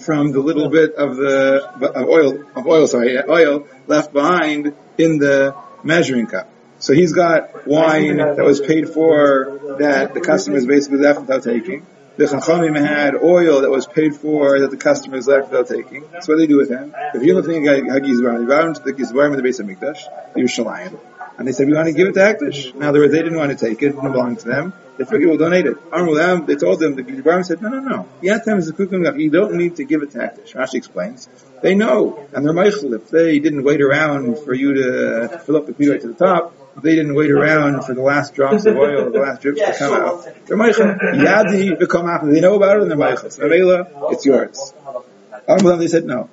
from 0.00 0.32
the 0.32 0.40
little 0.40 0.68
bit 0.68 0.94
of 0.94 1.16
the 1.16 1.62
of 1.80 2.08
oil 2.08 2.44
of 2.54 2.66
oil 2.66 2.86
sorry 2.86 3.18
oil 3.28 3.66
left 3.86 4.12
behind 4.12 4.74
in 4.98 5.18
the 5.18 5.54
measuring 5.82 6.26
cup. 6.26 6.48
So 6.78 6.94
he's 6.94 7.12
got 7.12 7.66
wine 7.66 8.16
that 8.16 8.44
was 8.44 8.60
paid 8.60 8.88
for 8.88 9.76
that 9.78 10.14
the 10.14 10.20
customers 10.20 10.66
basically 10.66 10.98
left 10.98 11.20
without 11.20 11.42
taking. 11.42 11.86
the 12.16 12.24
Chachamim 12.24 12.78
had 12.78 13.14
oil 13.14 13.62
that 13.62 13.70
was 13.70 13.86
paid 13.86 14.14
for 14.14 14.60
that 14.60 14.70
the 14.70 14.76
customers 14.76 15.26
left 15.26 15.50
without 15.50 15.68
taking. 15.68 16.04
That's 16.10 16.26
what 16.28 16.38
they 16.38 16.46
do 16.46 16.56
with 16.56 16.70
him. 16.70 16.94
If 17.14 17.22
you're 17.22 17.34
looking 17.34 17.66
at 17.68 17.82
Hagizbarim, 17.82 18.40
they 18.40 18.44
brought 18.46 18.66
him 18.66 18.74
to 18.74 18.82
the 18.82 18.92
Gizbarim 18.92 19.30
in 19.30 19.36
the 19.36 19.42
base 19.42 19.58
of 19.58 19.66
Mikdash, 19.66 20.04
Yerushalayim. 20.34 20.98
And 21.38 21.48
they 21.48 21.52
said, 21.52 21.66
we 21.68 21.74
want 21.74 21.86
to 21.86 21.94
give 21.94 22.08
it 22.08 22.14
to 22.14 22.20
Akdish. 22.20 22.74
In 22.74 22.82
other 22.82 23.00
words, 23.00 23.12
they 23.12 23.22
didn't 23.22 23.38
want 23.38 23.50
to 23.50 23.56
take 23.56 23.82
it, 23.82 23.86
it 23.86 23.96
didn't 23.96 24.12
belong 24.12 24.36
to 24.36 24.44
them. 24.46 24.72
They 24.98 25.04
figured 25.06 25.30
we'll 25.30 25.38
donate 25.38 25.64
it. 25.64 25.76
Amrulam, 25.90 26.46
they 26.46 26.56
told 26.56 26.78
them, 26.80 26.94
the 26.94 27.02
Gizbarim 27.02 27.44
said, 27.44 27.62
no, 27.62 27.70
no, 27.70 27.80
no. 27.80 28.08
Yatem 28.22 28.58
is 28.58 28.68
a 28.68 28.74
kukum 28.74 29.18
You 29.18 29.30
don't 29.30 29.54
need 29.54 29.76
to 29.76 29.84
give 29.84 30.02
it 30.02 30.10
to 30.10 30.18
Akdish. 30.18 30.52
Rashi 30.54 30.74
explains. 30.74 31.28
They 31.62 31.74
know, 31.74 32.26
and 32.34 32.44
they're 32.44 32.52
Michael. 32.52 32.92
If 32.94 33.08
they 33.08 33.38
didn't 33.38 33.64
wait 33.64 33.80
around 33.80 34.38
for 34.40 34.52
you 34.52 34.74
to 34.74 35.40
fill 35.46 35.56
up 35.56 35.66
the 35.66 35.90
right 35.90 36.00
to 36.00 36.08
the 36.08 36.14
top, 36.14 36.54
they 36.82 36.94
didn't 36.94 37.14
wait 37.14 37.30
around 37.30 37.82
for 37.84 37.94
the 37.94 38.02
last 38.02 38.34
drops 38.34 38.64
of 38.66 38.76
oil, 38.76 39.10
the 39.10 39.18
last 39.20 39.42
drips 39.42 39.60
to 39.60 39.74
come 39.76 39.94
out. 39.94 40.46
They're 40.46 40.56
Michael. 40.56 40.86
Yadi 40.86 41.78
become 41.78 42.06
after. 42.08 42.32
They 42.32 42.40
know 42.40 42.54
about 42.54 42.76
it 42.76 42.82
and 42.82 42.90
they're 42.90 42.98
Michael. 42.98 43.30
So 43.30 43.46
it's 44.10 44.24
yours. 44.24 44.74
They 45.48 45.88
said 45.88 46.04
no. 46.04 46.28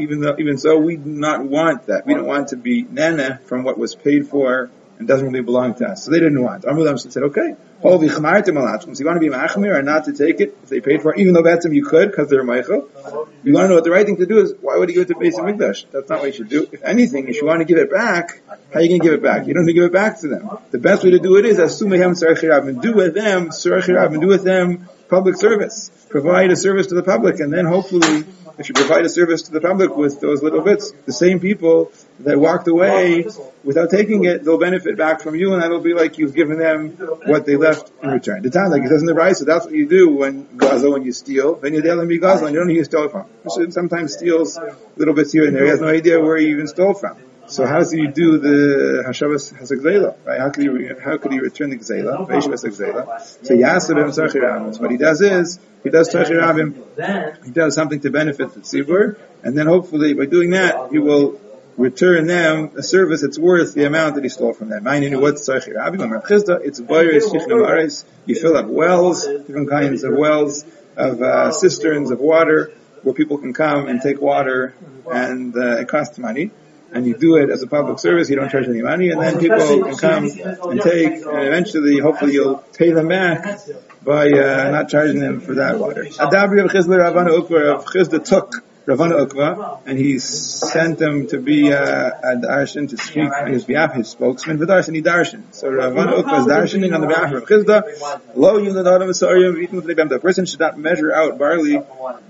Even 0.00 0.20
though, 0.20 0.36
even 0.38 0.58
so, 0.58 0.78
we 0.78 0.96
do 0.96 1.10
not 1.10 1.44
want 1.44 1.86
that. 1.86 2.06
We 2.06 2.14
don't 2.14 2.26
want 2.26 2.48
to 2.48 2.56
be 2.56 2.82
nana 2.82 3.40
from 3.44 3.64
what 3.64 3.78
was 3.78 3.94
paid 3.94 4.28
for 4.28 4.70
and 4.98 5.08
doesn't 5.08 5.26
really 5.26 5.42
belong 5.42 5.74
to 5.74 5.86
us. 5.86 6.04
So 6.04 6.10
they 6.10 6.18
didn't 6.20 6.42
want. 6.42 6.64
Amrulam 6.64 6.98
said, 6.98 7.22
okay, 7.24 7.56
so 7.82 8.02
you 8.02 8.08
want 8.10 8.44
to 8.44 9.20
be 9.20 9.30
machmir 9.30 9.74
or 9.74 9.82
not 9.82 10.04
to 10.04 10.12
take 10.12 10.40
it 10.40 10.58
if 10.62 10.68
they 10.68 10.82
paid 10.82 11.00
for 11.00 11.14
it, 11.14 11.20
even 11.20 11.32
though 11.32 11.42
betzim 11.42 11.74
you 11.74 11.82
could 11.82 12.10
because 12.10 12.28
they're 12.28 12.44
Michael. 12.44 12.86
You 13.42 13.54
want 13.54 13.64
to 13.64 13.68
know 13.68 13.76
what 13.76 13.84
the 13.84 13.90
right 13.90 14.04
thing 14.04 14.18
to 14.18 14.26
do 14.26 14.40
is. 14.40 14.52
Why 14.60 14.76
would 14.76 14.90
you 14.90 15.00
it 15.00 15.08
to 15.08 15.14
Beis 15.14 15.36
Hamikdash? 15.36 15.86
That's 15.90 16.10
not 16.10 16.18
what 16.18 16.26
you 16.26 16.32
should 16.32 16.50
do. 16.50 16.68
If 16.70 16.82
anything, 16.82 17.28
if 17.28 17.36
you 17.36 17.46
want 17.46 17.60
to 17.60 17.64
give 17.64 17.78
it 17.78 17.90
back, 17.90 18.42
how 18.46 18.56
are 18.74 18.82
you 18.82 18.88
going 18.88 19.00
to 19.00 19.04
give 19.04 19.14
it 19.14 19.22
back? 19.22 19.46
You 19.46 19.54
don't 19.54 19.64
give 19.64 19.84
it 19.84 19.92
back 19.92 20.20
to 20.20 20.28
them. 20.28 20.50
The 20.70 20.78
best 20.78 21.02
way 21.04 21.12
to 21.12 21.18
do 21.18 21.38
it 21.38 21.46
is 21.46 21.58
and 21.58 22.82
do 22.82 22.92
with 22.92 23.14
them 23.14 23.50
do 24.20 24.28
with 24.28 24.44
them 24.44 24.88
public 25.10 25.36
service. 25.36 25.90
Provide 26.08 26.50
a 26.50 26.56
service 26.56 26.86
to 26.88 26.94
the 26.94 27.02
public, 27.02 27.40
and 27.40 27.52
then 27.52 27.66
hopefully 27.66 28.24
if 28.58 28.68
you 28.68 28.74
provide 28.74 29.04
a 29.04 29.08
service 29.08 29.42
to 29.42 29.52
the 29.52 29.60
public 29.60 29.96
with 29.96 30.20
those 30.20 30.42
little 30.42 30.60
bits, 30.60 30.92
the 31.06 31.12
same 31.12 31.40
people 31.40 31.92
that 32.20 32.38
walked 32.38 32.68
away 32.68 33.26
without 33.64 33.90
taking 33.90 34.24
it, 34.24 34.44
they'll 34.44 34.58
benefit 34.58 34.96
back 34.96 35.20
from 35.20 35.34
you, 35.34 35.52
and 35.52 35.62
that'll 35.62 35.80
be 35.80 35.94
like 35.94 36.18
you've 36.18 36.34
given 36.34 36.58
them 36.58 36.90
what 37.24 37.46
they 37.46 37.56
left 37.56 37.90
in 38.02 38.10
return. 38.10 38.42
The 38.42 38.50
time, 38.50 38.70
like 38.70 38.82
it 38.82 38.88
says 38.88 39.00
in 39.00 39.06
the 39.06 39.14
Brisa, 39.14 39.36
so 39.36 39.44
that's 39.44 39.64
what 39.64 39.74
you 39.74 39.88
do 39.88 40.10
when 40.10 40.44
gazel, 40.56 40.92
when 40.92 41.04
you 41.04 41.12
steal. 41.12 41.54
Then 41.54 41.74
you 41.74 41.82
tell 41.82 41.98
him 42.00 42.10
you 42.10 42.20
gazel, 42.20 42.46
and 42.46 42.52
you 42.52 42.60
don't 42.60 42.68
know 42.68 42.74
who 42.74 42.78
you 42.78 42.84
stole 42.84 43.08
from. 43.08 43.26
Sometimes 43.70 44.12
steals 44.12 44.58
little 44.96 45.14
bits 45.14 45.32
here 45.32 45.46
and 45.46 45.56
there. 45.56 45.64
He 45.64 45.70
has 45.70 45.80
no 45.80 45.88
idea 45.88 46.20
where 46.20 46.36
he 46.36 46.48
even 46.50 46.66
stole 46.66 46.94
from. 46.94 47.16
So 47.50 47.66
how 47.66 47.80
does 47.80 47.90
he 47.90 48.06
do 48.06 48.38
the 48.38 49.02
Hashavas 49.08 49.52
Hasagzela? 49.52 50.16
Right? 50.24 50.38
How 50.38 50.50
could 50.50 50.62
he 50.62 50.88
how 51.02 51.18
could 51.18 51.32
he 51.32 51.40
return 51.40 51.70
the 51.70 51.78
Gzela? 51.78 52.28
Veishvas 52.28 52.64
Gzela. 52.64 53.20
So 53.44 53.54
Yasabim 53.54 54.10
Tzachirabim. 54.10 54.80
What 54.80 54.90
he 54.92 54.96
does 54.96 55.20
is 55.20 55.58
he 55.82 55.90
does 55.90 56.14
Tzachirabim. 56.14 57.44
He 57.44 57.50
does 57.50 57.74
something 57.74 57.98
to 58.00 58.10
benefit 58.10 58.54
the 58.54 58.60
tzibur, 58.60 59.18
and 59.42 59.58
then 59.58 59.66
hopefully 59.66 60.14
by 60.14 60.26
doing 60.26 60.50
that 60.50 60.92
he 60.92 61.00
will 61.00 61.40
return 61.76 62.28
them 62.28 62.70
a 62.76 62.84
service 62.84 63.22
that's 63.22 63.38
worth 63.38 63.74
the 63.74 63.84
amount 63.84 64.14
that 64.14 64.22
he 64.22 64.30
stole 64.30 64.52
from 64.52 64.68
them. 64.68 64.86
I 64.86 65.00
know 65.00 65.18
what's 65.18 65.48
Tzachirabim. 65.48 66.62
It's 66.64 66.80
Bayris 66.80 67.30
Shichnam 67.32 68.04
You 68.26 68.34
fill 68.36 68.56
up 68.56 68.66
wells, 68.66 69.26
different 69.26 69.70
kinds 69.70 70.04
of 70.04 70.14
wells 70.14 70.64
of 70.96 71.20
uh, 71.20 71.50
cisterns 71.50 72.12
of 72.12 72.20
water 72.20 72.72
where 73.02 73.14
people 73.14 73.38
can 73.38 73.54
come 73.54 73.88
and 73.88 74.00
take 74.00 74.20
water, 74.20 74.74
and 75.10 75.56
uh, 75.56 75.78
it 75.78 75.88
costs 75.88 76.16
money 76.16 76.52
and 76.92 77.06
you 77.06 77.16
do 77.16 77.36
it 77.36 77.50
as 77.50 77.62
a 77.62 77.66
public 77.66 77.98
service, 77.98 78.28
you 78.30 78.36
don't 78.36 78.50
charge 78.50 78.68
any 78.68 78.82
money, 78.82 79.10
and 79.10 79.20
then 79.20 79.38
people 79.38 79.58
can 79.58 79.96
come 79.96 80.24
and 80.70 80.80
take, 80.80 81.24
and 81.24 81.46
eventually, 81.46 81.98
hopefully, 81.98 82.32
you'll 82.32 82.56
pay 82.56 82.90
them 82.92 83.08
back 83.08 83.60
by 84.02 84.28
uh, 84.28 84.70
not 84.70 84.88
charging 84.88 85.20
them 85.20 85.40
for 85.40 85.54
that 85.54 85.78
water. 85.78 86.06
Took 88.24 88.69
Ravana 88.90 89.24
Ukva, 89.24 89.82
and 89.86 89.96
he 89.96 90.18
sent 90.18 91.00
him 91.00 91.28
to 91.28 91.38
be 91.38 91.72
uh, 91.72 92.10
a 92.10 92.36
darshan 92.36 92.88
to 92.90 92.96
speak 92.96 93.30
on 93.32 93.46
his 93.46 93.64
behalf, 93.64 93.94
his 93.94 94.08
spokesman 94.08 94.58
for 94.58 94.66
darshan, 94.66 94.96
he 94.96 95.02
darshan. 95.02 95.42
So 95.54 95.70
Ravana 95.70 96.12
Ukva 96.14 96.40
is 96.40 96.46
darshaning 96.46 96.92
on 96.92 97.00
the 97.00 97.06
behalf 97.06 97.32
of 97.32 97.44
Chisda. 97.44 98.34
Lo 98.34 98.58
The 98.58 100.18
person 100.20 100.46
should 100.46 100.58
not 100.58 100.76
measure 100.76 101.12
out 101.12 101.38
barley, 101.38 101.80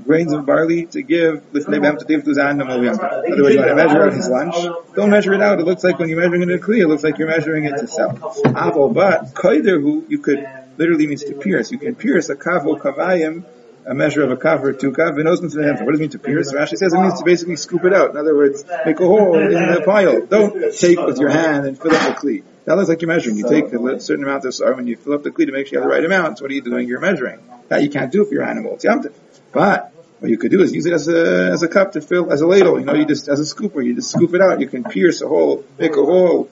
grains 0.04 0.32
of 0.32 0.44
barley 0.44 0.84
to 0.86 1.00
give 1.02 1.50
b'am 1.52 1.98
to 1.98 2.04
give 2.04 2.24
to 2.24 2.34
zan 2.34 2.60
In 2.60 2.68
other 2.68 2.82
words, 2.82 2.98
you 2.98 3.60
want 3.60 3.68
to 3.68 3.74
measure 3.74 4.02
out 4.02 4.12
his 4.12 4.28
lunch. 4.28 4.56
Don't 4.94 5.10
measure 5.10 5.32
it 5.32 5.40
out. 5.40 5.60
It 5.60 5.64
looks 5.64 5.82
like 5.82 5.98
when 5.98 6.10
you're 6.10 6.20
measuring 6.20 6.42
it 6.42 6.50
in 6.50 6.58
a 6.58 6.62
kli, 6.62 6.82
it 6.82 6.88
looks 6.88 7.04
like 7.04 7.16
you're 7.18 7.28
measuring 7.28 7.64
it 7.64 7.78
to 7.78 7.86
sell. 7.86 8.12
Aval, 8.12 8.92
but 8.92 9.32
koider 9.34 9.80
who 9.80 10.04
you 10.08 10.18
could 10.18 10.46
literally 10.76 11.06
means 11.06 11.24
to 11.24 11.34
pierce. 11.34 11.70
You 11.70 11.78
can 11.78 11.94
pierce 11.94 12.28
a 12.28 12.36
kavo 12.36 12.78
kavayim 12.78 13.44
a 13.86 13.94
measure 13.94 14.22
of 14.22 14.30
a 14.30 14.36
kav 14.36 14.62
or 14.62 14.72
two 14.72 14.92
kav, 14.92 15.16
knows 15.16 15.40
What 15.40 15.52
does 15.52 15.56
it 15.56 15.98
mean 15.98 16.10
to 16.10 16.18
pierce? 16.18 16.52
Rashi 16.52 16.76
says 16.76 16.92
it 16.92 17.00
means 17.00 17.18
to 17.18 17.24
basically 17.24 17.56
scoop 17.56 17.84
it 17.84 17.92
out. 17.92 18.10
In 18.10 18.16
other 18.16 18.36
words, 18.36 18.64
make 18.84 19.00
a 19.00 19.06
hole 19.06 19.38
in 19.38 19.50
the 19.50 19.82
pile. 19.84 20.26
Don't 20.26 20.74
take 20.74 20.98
with 20.98 21.18
your 21.18 21.30
hand 21.30 21.66
and 21.66 21.80
fill 21.80 21.94
up 21.94 22.20
the 22.20 22.26
kli. 22.26 22.42
That 22.66 22.76
looks 22.76 22.88
like 22.88 23.00
you're 23.00 23.08
measuring. 23.08 23.36
You 23.36 23.48
take 23.48 23.72
a 23.72 24.00
certain 24.00 24.24
amount 24.24 24.44
of 24.44 24.54
sar 24.54 24.72
and 24.74 24.88
you 24.88 24.96
fill 24.96 25.14
up 25.14 25.22
the 25.22 25.30
kli 25.30 25.46
to 25.46 25.52
make 25.52 25.66
sure 25.66 25.78
you 25.78 25.82
have 25.82 25.88
the 25.88 25.94
right 25.94 26.04
amount. 26.04 26.38
So 26.38 26.44
what 26.44 26.50
are 26.50 26.54
you 26.54 26.62
doing? 26.62 26.86
You're 26.86 27.00
measuring. 27.00 27.40
That 27.68 27.82
you 27.82 27.90
can't 27.90 28.12
do 28.12 28.24
for 28.24 28.34
your 28.34 28.42
animal. 28.42 28.74
It's 28.74 28.84
yamtiv. 28.84 29.12
But 29.52 29.92
what 30.18 30.30
you 30.30 30.38
could 30.38 30.50
do 30.50 30.60
is 30.60 30.72
use 30.72 30.86
it 30.86 30.92
as 30.92 31.08
a 31.08 31.50
as 31.52 31.62
a 31.62 31.68
cup 31.68 31.92
to 31.92 32.00
fill 32.00 32.32
as 32.32 32.42
a 32.42 32.46
ladle. 32.46 32.78
You 32.78 32.84
know, 32.84 32.94
you 32.94 33.06
just 33.06 33.28
as 33.28 33.40
a 33.40 33.54
scooper, 33.54 33.84
you 33.84 33.94
just 33.94 34.10
scoop 34.10 34.34
it 34.34 34.40
out. 34.40 34.60
You 34.60 34.68
can 34.68 34.84
pierce 34.84 35.22
a 35.22 35.28
hole, 35.28 35.64
make 35.78 35.92
a 35.92 36.04
hole 36.04 36.50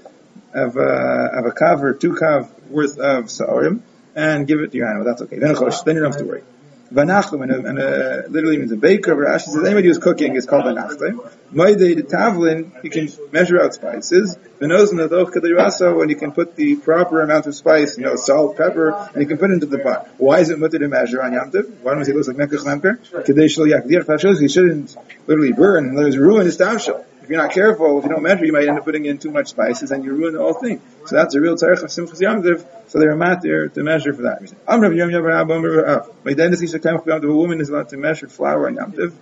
of 0.55 0.77
a, 0.77 0.81
uh, 0.81 1.39
of 1.39 1.47
a 1.47 1.51
kav 1.51 1.83
or 1.83 1.95
two 1.95 2.13
kav 2.13 2.49
worth 2.71 2.99
of 2.99 3.31
sa'orim 3.31 3.83
and 4.15 4.47
give 4.47 4.61
it 4.61 4.73
to 4.73 4.77
your 4.77 4.89
animal. 4.89 5.05
That's 5.05 5.23
okay. 5.23 5.39
Then, 5.39 5.51
of 5.51 5.57
course, 5.57 5.83
then 5.83 5.97
you 5.97 6.03
don't 6.03 6.13
have 6.13 6.21
to 6.21 6.27
worry. 6.27 6.43
Vanachlim, 6.93 7.43
and, 7.43 7.67
and 7.67 7.79
uh, 7.79 8.29
literally 8.29 8.57
means 8.57 8.73
a 8.73 8.77
baker. 8.77 9.15
Rashi 9.15 9.43
says 9.43 9.65
anybody 9.65 9.89
who's 9.89 9.99
cooking 9.99 10.37
is 10.37 10.47
called 10.47 10.65
vanachlim. 10.65 11.21
Moide 11.53 11.79
the 11.79 12.03
tavlin, 12.03 12.83
you 12.83 12.89
can 12.89 13.09
measure 13.31 13.61
out 13.61 13.75
spices. 13.75 14.39
V'nozin 14.59 15.05
adoch 15.05 15.33
kadirasa, 15.33 15.95
when 15.95 16.09
you 16.09 16.17
can 16.17 16.33
put 16.33 16.57
the 16.57 16.77
proper 16.77 17.21
amount 17.21 17.47
of 17.47 17.55
spice, 17.55 17.99
you 17.99 18.05
know, 18.05 18.17
salt, 18.17 18.57
pepper, 18.57 19.11
and 19.13 19.21
you 19.21 19.27
can 19.27 19.37
put 19.37 19.51
into 19.51 19.67
the 19.67 19.79
pot. 19.79 20.09
Why 20.17 20.41
is 20.41 20.49
it 20.49 20.59
mutter 20.59 20.79
to 20.79 20.89
measure 20.89 21.23
on 21.23 21.35
Yom 21.35 21.51
Why 21.51 21.93
don't 21.93 21.99
we 21.99 22.05
say 22.05 22.13
it 22.13 22.17
looks 22.17 22.29
like 22.29 22.39
mekach 22.39 22.65
lemker? 22.65 22.99
Kadei 23.25 23.51
shel 23.51 23.67
yakdir. 23.67 24.41
You 24.41 24.49
shouldn't 24.49 24.97
literally 25.27 25.53
burn, 25.53 25.89
and 25.89 25.99
there's 25.99 26.17
ruin 26.17 26.47
his 26.47 26.57
tavshel. 26.57 27.05
If 27.29 27.33
you're 27.33 27.43
not 27.43 27.53
careful, 27.53 27.99
if 27.99 28.05
you 28.05 28.11
don't 28.11 28.23
measure, 28.23 28.47
you 28.47 28.55
might 28.55 28.67
end 28.67 28.79
up 28.79 28.87
putting 28.87 29.05
in 29.05 29.19
too 29.19 29.31
much 29.31 29.49
spices 29.49 29.91
and 29.91 30.03
you 30.03 30.15
ruin 30.15 30.33
the 30.33 30.39
whole 30.39 30.55
thing. 30.55 30.81
So 31.05 31.15
that's 31.15 31.35
a 31.35 31.41
real 31.43 31.57
tzarech 31.57 31.83
of 31.83 31.91
simchas 31.91 32.23
yamtiv. 32.23 32.65
So 32.87 32.99
they're 32.99 33.15
matir 33.15 33.71
to 33.75 33.83
measure 33.83 34.15
for 34.15 34.23
that 34.23 34.41
reason. 34.41 34.57
My 34.67 36.33
dentist 36.33 36.63
used 36.63 36.73
to 36.73 36.79
come 36.79 36.97
a 37.07 37.21
woman 37.35 37.61
is 37.61 37.69
allowed 37.69 37.91
to 37.91 37.99
measure 37.99 38.29
flour 38.29 38.67
and 38.67 38.79
yamtiv. 38.79 39.13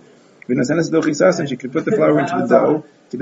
And 0.47 1.49
she 1.49 1.57
could 1.57 1.73
put 1.73 1.83
the 1.83 1.91
flour 1.91 2.17
into 2.17 2.37
the 2.37 2.47
dough. 2.47 2.85
So 3.09 3.17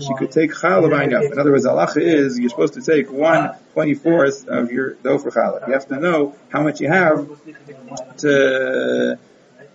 she 0.00 0.14
could 0.14 0.32
take 0.32 0.52
challah 0.52 1.32
In 1.32 1.38
other 1.38 1.52
words, 1.52 1.66
Challah 1.66 1.96
is 1.98 2.36
you're 2.36 2.50
supposed 2.50 2.74
to 2.74 2.82
take 2.82 3.12
one 3.12 3.54
twenty 3.74 3.94
fourth 3.94 4.48
of 4.48 4.72
your 4.72 4.94
dough 4.94 5.18
for 5.18 5.30
challah. 5.30 5.68
You 5.68 5.74
have 5.74 5.86
to 5.86 6.00
know 6.00 6.34
how 6.48 6.64
much 6.64 6.80
you 6.80 6.88
have 6.88 7.28
to 8.18 9.20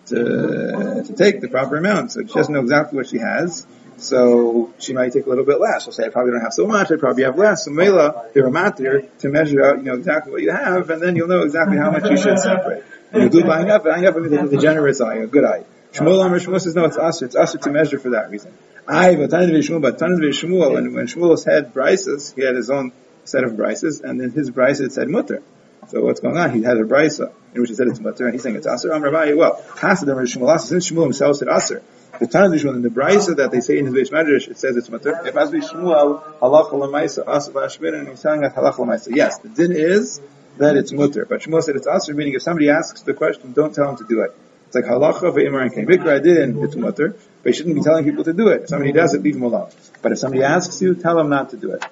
to, 0.08 1.04
to 1.06 1.14
take 1.14 1.42
the 1.42 1.48
proper 1.48 1.78
amount. 1.78 2.12
So 2.12 2.22
she 2.22 2.34
doesn't 2.34 2.54
know 2.54 2.62
exactly 2.62 2.98
what 2.98 3.08
she 3.08 3.18
has. 3.20 3.66
So 3.98 4.74
she 4.78 4.94
might 4.94 5.14
take 5.14 5.26
a 5.26 5.30
little 5.30 5.46
bit 5.46 5.60
less. 5.60 5.84
She'll 5.84 5.94
say, 5.94 6.06
I 6.06 6.10
probably 6.10 6.34
don't 6.34 6.42
have 6.42 6.54
so 6.54 6.68
much, 6.68 6.92
I 6.92 6.98
probably 6.98 7.24
have 7.24 7.38
less. 7.38 7.66
So 7.66 7.72
Mela, 7.72 8.30
they're 8.34 8.48
a 8.48 8.52
matir 8.52 9.08
to 9.20 9.30
measure 9.30 9.64
out, 9.64 9.78
you 9.78 9.84
know, 9.84 9.96
exactly 9.96 10.32
what 10.34 10.42
you 10.42 10.52
have, 10.52 10.90
and 10.90 11.02
then 11.02 11.16
you'll 11.16 11.30
know 11.30 11.44
exactly 11.44 11.78
how 11.78 11.92
much 11.92 12.10
you 12.10 12.18
should 12.18 12.38
separate. 12.38 12.84
And 13.12 13.24
you 13.24 13.30
do 13.30 13.50
up, 13.50 13.84
buying 13.86 14.06
up 14.06 14.16
means 14.18 14.52
the 14.52 14.58
generous 14.58 15.00
eye, 15.00 15.16
a 15.16 15.28
good 15.28 15.46
eye. 15.46 15.64
Shmuel 15.94 16.26
Amr 16.26 16.40
Shmuel 16.40 16.60
says, 16.60 16.76
no, 16.76 16.84
it's 16.84 16.98
us, 16.98 17.22
it's 17.22 17.38
us 17.38 17.54
to 17.54 17.70
measure 17.70 17.98
for 17.98 18.10
that 18.12 18.30
reason. 18.30 18.54
I, 18.86 19.16
but 19.16 19.30
Tanit 19.30 19.52
Shmuel, 19.60 19.82
but 19.82 19.98
Tanit 19.98 20.20
Shmuel, 20.20 20.74
when, 20.74 20.94
when 20.94 21.08
Shmuel 21.08 21.44
had 21.46 21.74
brises, 21.74 22.36
he 22.36 22.44
had 22.44 22.56
his 22.56 22.70
own 22.70 22.92
set 23.24 23.46
of 23.46 23.54
brises, 23.54 24.04
and 24.04 24.20
then 24.20 24.32
his 24.32 24.52
brises 24.52 24.92
said 24.92 25.08
mutter. 25.08 25.42
So 25.88 26.02
what's 26.04 26.20
going 26.20 26.38
on? 26.38 26.52
He 26.52 26.64
had 26.64 26.78
a 26.78 26.84
brisa 26.84 27.32
in 27.54 27.62
which 27.62 27.70
he 27.70 27.76
said 27.76 27.88
it's 27.88 28.00
mutter, 28.00 28.26
and 28.26 28.34
he's 28.34 28.44
saying 28.44 28.56
it's 28.56 28.68
aser. 28.68 28.94
Amr 28.94 29.12
Abaye, 29.12 29.38
well, 29.38 29.62
Hasadim 29.76 30.18
Shmuel 30.24 30.60
since 30.60 30.90
Shmuel 30.92 31.04
himself 31.04 31.38
said 31.38 31.48
aser. 31.48 31.84
The 32.20 32.28
Tanah 32.28 32.60
Shmuel 32.60 32.76
in 32.76 32.82
the 32.82 32.90
brisa 32.90 33.36
that 33.38 33.52
they 33.52 33.62
say 33.62 33.78
in 33.78 33.86
his 33.86 33.94
Beis 33.94 34.12
Medrash, 34.12 34.48
it 34.48 34.58
says 34.58 34.76
it's 34.78 34.90
mutter. 34.90 35.22
It 35.26 35.36
must 35.36 35.52
be 35.52 35.60
Shmuel 35.60 36.40
halacha 36.40 36.72
lemaisa 36.72 37.28
aser 37.28 37.52
lashmir, 37.52 37.94
and 37.98 38.08
he's 38.08 38.22
telling 38.22 38.44
us 38.44 38.54
halacha 38.54 38.78
lemaisa. 38.78 39.16
Yes, 39.16 39.40
the 39.40 39.50
din 39.50 39.72
is 39.72 40.22
that 40.58 40.76
it's 40.76 40.92
mutter, 40.92 41.26
but 41.26 41.42
Shmuel 41.42 41.62
said 41.62 41.76
it's 41.76 41.88
aser, 41.88 42.14
meaning 42.14 42.34
if 42.34 42.42
somebody 42.42 42.70
asks 42.70 43.02
the 43.04 43.14
question, 43.14 43.54
don't 43.54 43.74
tell 43.76 43.90
him 43.90 43.98
to 43.98 44.06
do 44.06 44.22
it. 44.22 44.36
It's 44.68 44.76
like 44.76 44.86
halacha 44.86 45.34
ve'imar 45.34 45.62
and 45.62 45.74
kain. 45.74 45.86
Mikra 45.86 46.24
din, 46.24 46.64
it's 46.64 46.76
mutter, 46.76 47.16
but 47.44 47.50
you 47.50 47.54
shouldn't 47.54 47.76
be 47.76 47.82
telling 47.82 48.06
people 48.06 48.24
to 48.24 48.34
do 48.34 48.48
it. 48.48 48.64
If 48.64 48.70
somebody 48.70 48.92
does 48.92 49.14
it, 49.14 49.22
leave 49.22 49.36
him 49.36 49.44
alone. 49.44 49.70
But 50.02 50.14
if 50.14 50.20
somebody 50.20 50.44
asks 50.44 50.82
you, 50.82 50.96
tell 50.96 51.20
him 51.20 51.30
not 51.30 51.52
to 51.52 51.58
do 51.58 51.72
it. 51.72 51.86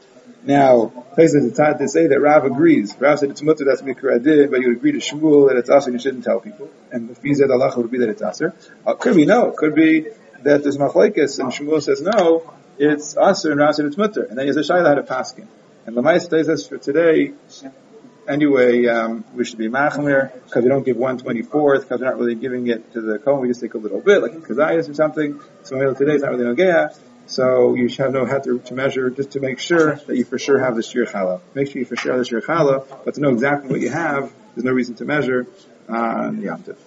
Now, 0.46 0.88
places 1.14 1.50
the 1.50 1.56
time 1.56 1.78
to 1.78 1.88
say 1.88 2.08
that 2.08 2.20
Rav 2.20 2.44
agrees. 2.44 2.96
Rav 3.00 3.18
said 3.18 3.30
it's 3.30 3.42
mutter, 3.42 3.64
that's 3.64 3.82
mikra 3.82 4.22
did, 4.22 4.52
but 4.52 4.60
you 4.60 4.68
would 4.68 4.78
agree 4.78 4.92
to 4.92 4.98
Shmuel 4.98 5.48
that 5.48 5.58
it's 5.58 5.70
aser 5.70 5.90
and 5.90 5.94
you 5.94 6.00
shouldn't 6.00 6.26
tell 6.26 6.42
people. 6.42 6.70
And 6.92 7.10
the 7.10 7.16
Fizad 7.16 7.50
Allah 7.50 7.74
would 7.78 7.90
be 7.90 8.00
that 8.00 8.10
it's 8.10 8.22
aser. 8.22 8.54
Uh, 8.86 8.96
could 8.96 9.16
be 9.16 9.26
no. 9.26 9.52
Could 9.52 9.74
be 9.74 10.08
that 10.42 10.64
there's 10.64 10.78
machlekes 10.78 11.40
and 11.40 11.52
Shmuel 11.52 11.82
says 11.82 12.02
no, 12.02 12.54
it's 12.78 13.16
aser 13.16 13.52
and 13.52 13.60
Rav 13.62 13.74
said 13.76 13.86
it's 13.86 13.98
mutter. 13.98 14.24
And 14.24 14.38
then 14.38 14.46
he 14.46 14.48
has 14.48 14.58
a 14.58 14.74
shayla 14.74 14.90
had 14.90 14.98
a 14.98 15.04
paskin. 15.04 15.48
And 15.86 15.96
Lamais 15.96 16.30
says 16.30 16.48
this 16.48 16.68
for 16.68 16.78
today, 16.78 17.34
anyway, 18.28 18.86
um, 18.88 19.24
we 19.34 19.46
should 19.46 19.58
be 19.58 19.70
machmir 19.70 20.34
because 20.46 20.64
we 20.64 20.70
don't 20.70 20.84
give 20.84 20.98
one 20.98 21.18
twenty 21.18 21.42
fourth 21.42 21.84
because 21.84 22.02
we're 22.02 22.08
not 22.08 22.18
really 22.18 22.36
giving 22.36 22.68
it 22.68 22.92
to 22.94 23.02
the 23.02 23.20
kohen. 23.20 23.42
We 23.42 23.48
just 23.48 23.62
take 23.62 23.74
a 23.74 23.78
little 23.78 24.02
bit, 24.02 24.22
like 24.22 24.34
kazayas 24.34 24.90
or 24.90 24.94
something. 24.94 25.40
So 25.64 25.94
today 25.94 26.16
is 26.16 26.22
not 26.22 26.32
really 26.32 26.46
nogea. 26.46 26.98
So 27.26 27.74
you 27.76 27.90
should 27.90 28.12
no 28.12 28.26
head 28.26 28.44
to, 28.44 28.60
to, 28.60 28.74
measure 28.74 29.10
just 29.10 29.32
to 29.32 29.40
make 29.40 29.60
sure 29.60 29.96
that 29.96 30.16
you 30.16 30.26
for 30.26 30.38
sure 30.38 30.60
have 30.60 30.76
the 30.76 30.84
shir 30.84 31.06
chala. 31.06 31.42
Make 31.54 31.72
sure 31.72 31.80
you 31.80 31.86
for 31.86 31.96
sure 31.96 32.12
have 32.12 32.20
the 32.20 32.26
shir 32.26 32.42
chala, 32.42 32.86
but 33.06 33.16
to 33.16 33.22
know 33.22 33.30
exactly 33.30 33.72
what 33.72 33.80
you 33.82 33.90
have, 33.90 34.32
there's 34.56 34.66
no 34.66 34.72
reason 34.72 34.96
to 34.96 35.06
measure 35.06 35.48
on 35.88 36.42
Yom 36.42 36.64
Tov. 36.64 36.78